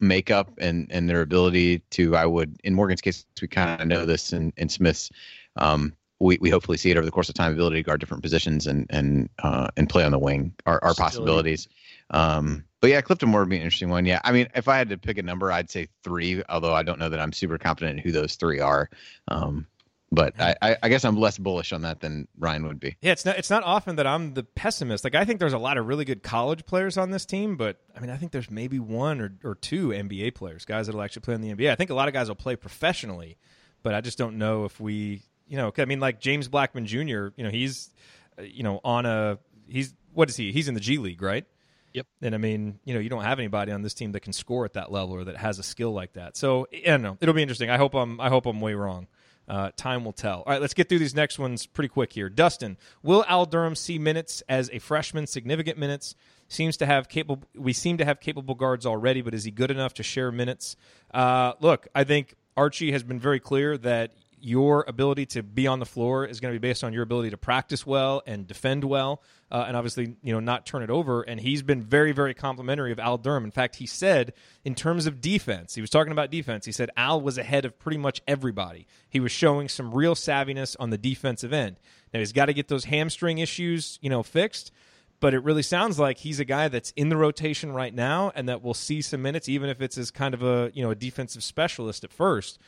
[0.00, 4.04] makeup and and their ability to I would in Morgan's case we kind of know
[4.04, 5.10] this in in Smith's
[5.56, 8.22] um, we, we hopefully see it over the course of time ability to guard different
[8.22, 11.68] positions and and uh, and play on the wing are, are possibilities.
[12.10, 14.06] Um, but yeah, Clifton Moore would be an interesting one.
[14.06, 16.42] Yeah, I mean, if I had to pick a number, I'd say three.
[16.48, 18.88] Although I don't know that I'm super confident in who those three are.
[19.28, 19.66] Um,
[20.12, 22.96] but I, I, guess I'm less bullish on that than Ryan would be.
[23.00, 25.04] Yeah, it's not it's not often that I'm the pessimist.
[25.04, 27.78] Like I think there's a lot of really good college players on this team, but
[27.96, 31.22] I mean I think there's maybe one or, or two NBA players, guys that'll actually
[31.22, 31.70] play in the NBA.
[31.70, 33.38] I think a lot of guys will play professionally,
[33.82, 37.32] but I just don't know if we, you know, I mean like James Blackmon Jr.
[37.36, 37.90] You know he's,
[38.38, 40.52] uh, you know, on a he's what is he?
[40.52, 41.46] He's in the G League, right?
[41.94, 42.06] Yep.
[42.20, 44.64] And I mean, you know, you don't have anybody on this team that can score
[44.66, 46.36] at that level or that has a skill like that.
[46.36, 47.18] So I don't know.
[47.20, 47.70] It'll be interesting.
[47.70, 49.08] I hope I'm I hope I'm way wrong.
[49.52, 50.38] Uh, time will tell.
[50.38, 52.30] All right, let's get through these next ones pretty quick here.
[52.30, 56.14] Dustin, will Al Durham see minutes as a freshman, significant minutes?
[56.48, 57.46] Seems to have capable.
[57.54, 60.76] We seem to have capable guards already, but is he good enough to share minutes?
[61.12, 65.78] Uh, look, I think Archie has been very clear that your ability to be on
[65.78, 68.82] the floor is going to be based on your ability to practice well and defend
[68.82, 71.22] well, uh, and obviously, you know, not turn it over.
[71.22, 73.44] And he's been very, very complimentary of Al Durham.
[73.44, 74.32] In fact, he said
[74.64, 76.66] in terms of defense, he was talking about defense.
[76.66, 78.86] He said Al was ahead of pretty much everybody.
[79.08, 81.76] He was showing some real savviness on the defensive end.
[82.12, 84.72] Now he's got to get those hamstring issues, you know, fixed.
[85.20, 88.48] But it really sounds like he's a guy that's in the rotation right now, and
[88.48, 90.96] that will see some minutes, even if it's as kind of a you know a
[90.96, 92.58] defensive specialist at first.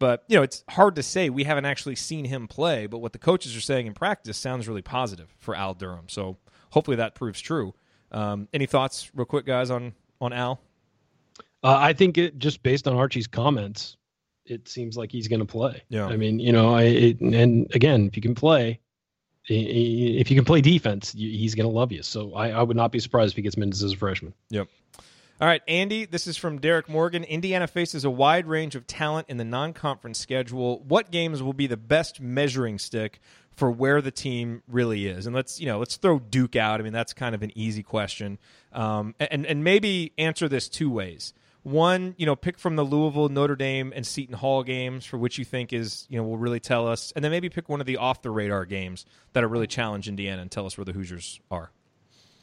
[0.00, 1.30] But you know, it's hard to say.
[1.30, 4.66] We haven't actually seen him play, but what the coaches are saying in practice sounds
[4.66, 6.08] really positive for Al Durham.
[6.08, 6.38] So
[6.70, 7.74] hopefully that proves true.
[8.10, 10.58] Um, any thoughts, real quick, guys, on on Al?
[11.62, 13.98] Uh, I think it just based on Archie's comments,
[14.46, 15.82] it seems like he's going to play.
[15.90, 16.06] Yeah.
[16.06, 18.80] I mean, you know, I it, and again, if you can play,
[19.48, 22.02] if you can play defense, he's going to love you.
[22.02, 24.32] So I, I would not be surprised if he gets minutes as a freshman.
[24.48, 24.68] Yep.
[25.40, 27.24] All right, Andy, this is from Derek Morgan.
[27.24, 30.80] Indiana faces a wide range of talent in the non conference schedule.
[30.86, 33.20] What games will be the best measuring stick
[33.56, 35.24] for where the team really is?
[35.24, 36.78] And let's, you know, let's throw Duke out.
[36.78, 38.38] I mean, that's kind of an easy question.
[38.74, 41.32] Um, and, and maybe answer this two ways.
[41.62, 45.38] One, you know, pick from the Louisville, Notre Dame, and Seton Hall games for which
[45.38, 47.14] you think is, you know, will really tell us.
[47.16, 50.06] And then maybe pick one of the off the radar games that are really challenge
[50.06, 51.70] Indiana and tell us where the Hoosiers are.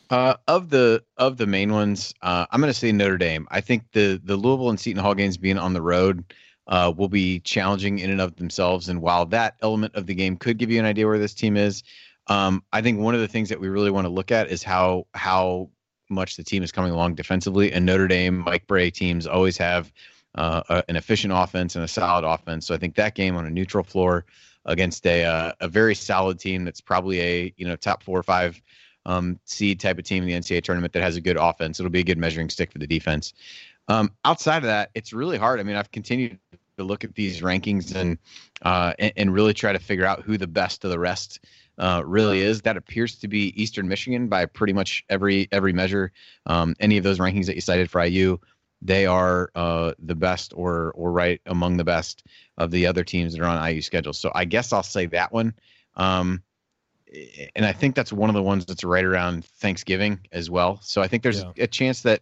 [0.09, 3.47] Uh, of the of the main ones, uh, I'm going to say Notre Dame.
[3.51, 6.23] I think the the Louisville and Seton Hall games being on the road
[6.67, 8.89] uh, will be challenging in and of themselves.
[8.89, 11.57] And while that element of the game could give you an idea where this team
[11.57, 11.83] is,
[12.27, 14.63] um, I think one of the things that we really want to look at is
[14.63, 15.69] how how
[16.09, 17.73] much the team is coming along defensively.
[17.73, 19.91] And Notre Dame, Mike Brey teams always have
[20.35, 22.65] uh, a, an efficient offense and a solid offense.
[22.65, 24.25] So I think that game on a neutral floor
[24.65, 28.23] against a uh, a very solid team that's probably a you know top four or
[28.23, 28.61] five
[29.07, 31.79] um, seed type of team in the NCAA tournament that has a good offense.
[31.79, 33.33] It'll be a good measuring stick for the defense.
[33.87, 35.59] Um, outside of that, it's really hard.
[35.59, 36.37] I mean, I've continued
[36.77, 38.17] to look at these rankings and,
[38.61, 41.39] uh, and, and really try to figure out who the best of the rest
[41.77, 42.61] uh, really is.
[42.61, 46.11] That appears to be Eastern Michigan by pretty much every every measure.
[46.45, 48.39] Um, any of those rankings that you cited for IU,
[48.81, 52.23] they are uh, the best or or right among the best
[52.57, 54.13] of the other teams that are on IU schedule.
[54.13, 55.53] So I guess I'll say that one.
[55.95, 56.43] Um,
[57.55, 60.79] and I think that's one of the ones that's right around Thanksgiving as well.
[60.81, 61.51] So I think there's yeah.
[61.63, 62.21] a chance that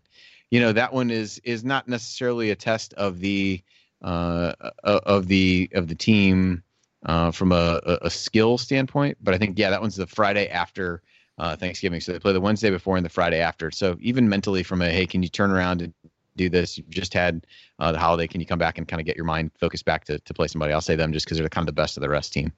[0.52, 3.62] you know that one is is not necessarily a test of the
[4.02, 6.64] uh, of the of the team
[7.06, 11.02] uh, from a, a, skill standpoint, but I think yeah, that one's the Friday after
[11.38, 12.02] uh, Thanksgiving.
[12.02, 13.72] So they play the Wednesday before and the Friday after.
[13.72, 15.94] So even mentally, from a hey, can you turn around and
[16.36, 16.78] do this?
[16.78, 17.46] You've just had
[17.80, 18.28] uh, the holiday.
[18.28, 20.48] Can you come back and kind of get your mind focused back to to play
[20.48, 20.74] somebody?
[20.74, 22.52] I'll say them just because they're kind of the best of the rest team.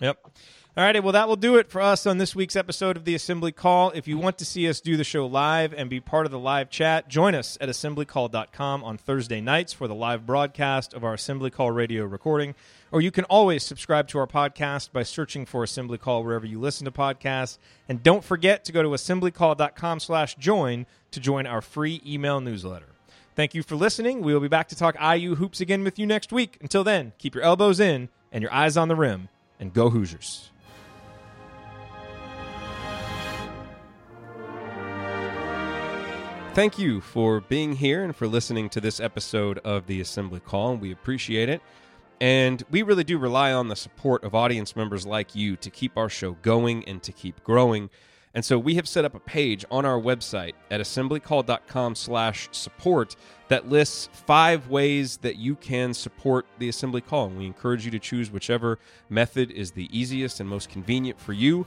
[0.00, 0.18] Yep.
[0.76, 3.14] All righty, well, that will do it for us on this week's episode of the
[3.14, 3.92] Assembly Call.
[3.92, 6.38] If you want to see us do the show live and be part of the
[6.38, 11.14] live chat, join us at assemblycall.com on Thursday nights for the live broadcast of our
[11.14, 12.56] Assembly Call radio recording.
[12.90, 16.58] Or you can always subscribe to our podcast by searching for Assembly Call wherever you
[16.58, 17.58] listen to podcasts.
[17.88, 22.88] And don't forget to go to assemblycall.com slash join to join our free email newsletter.
[23.36, 24.22] Thank you for listening.
[24.22, 26.58] We will be back to talk IU hoops again with you next week.
[26.60, 29.28] Until then, keep your elbows in and your eyes on the rim,
[29.60, 30.50] and go Hoosiers.
[36.54, 40.76] Thank you for being here and for listening to this episode of the Assembly Call.
[40.76, 41.60] We appreciate it.
[42.20, 45.98] And we really do rely on the support of audience members like you to keep
[45.98, 47.90] our show going and to keep growing.
[48.34, 53.16] And so we have set up a page on our website at assemblycall.com slash support
[53.48, 57.26] that lists five ways that you can support the Assembly Call.
[57.26, 58.78] And we encourage you to choose whichever
[59.10, 61.66] method is the easiest and most convenient for you.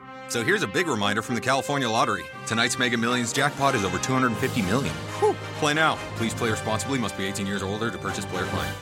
[0.31, 2.23] So here's a big reminder from the California Lottery.
[2.47, 4.95] Tonight's Mega Millions jackpot is over 250 million.
[5.19, 5.35] Whew.
[5.59, 5.99] Play now.
[6.15, 6.99] Please play responsibly.
[6.99, 8.77] Must be 18 years or older to purchase player client.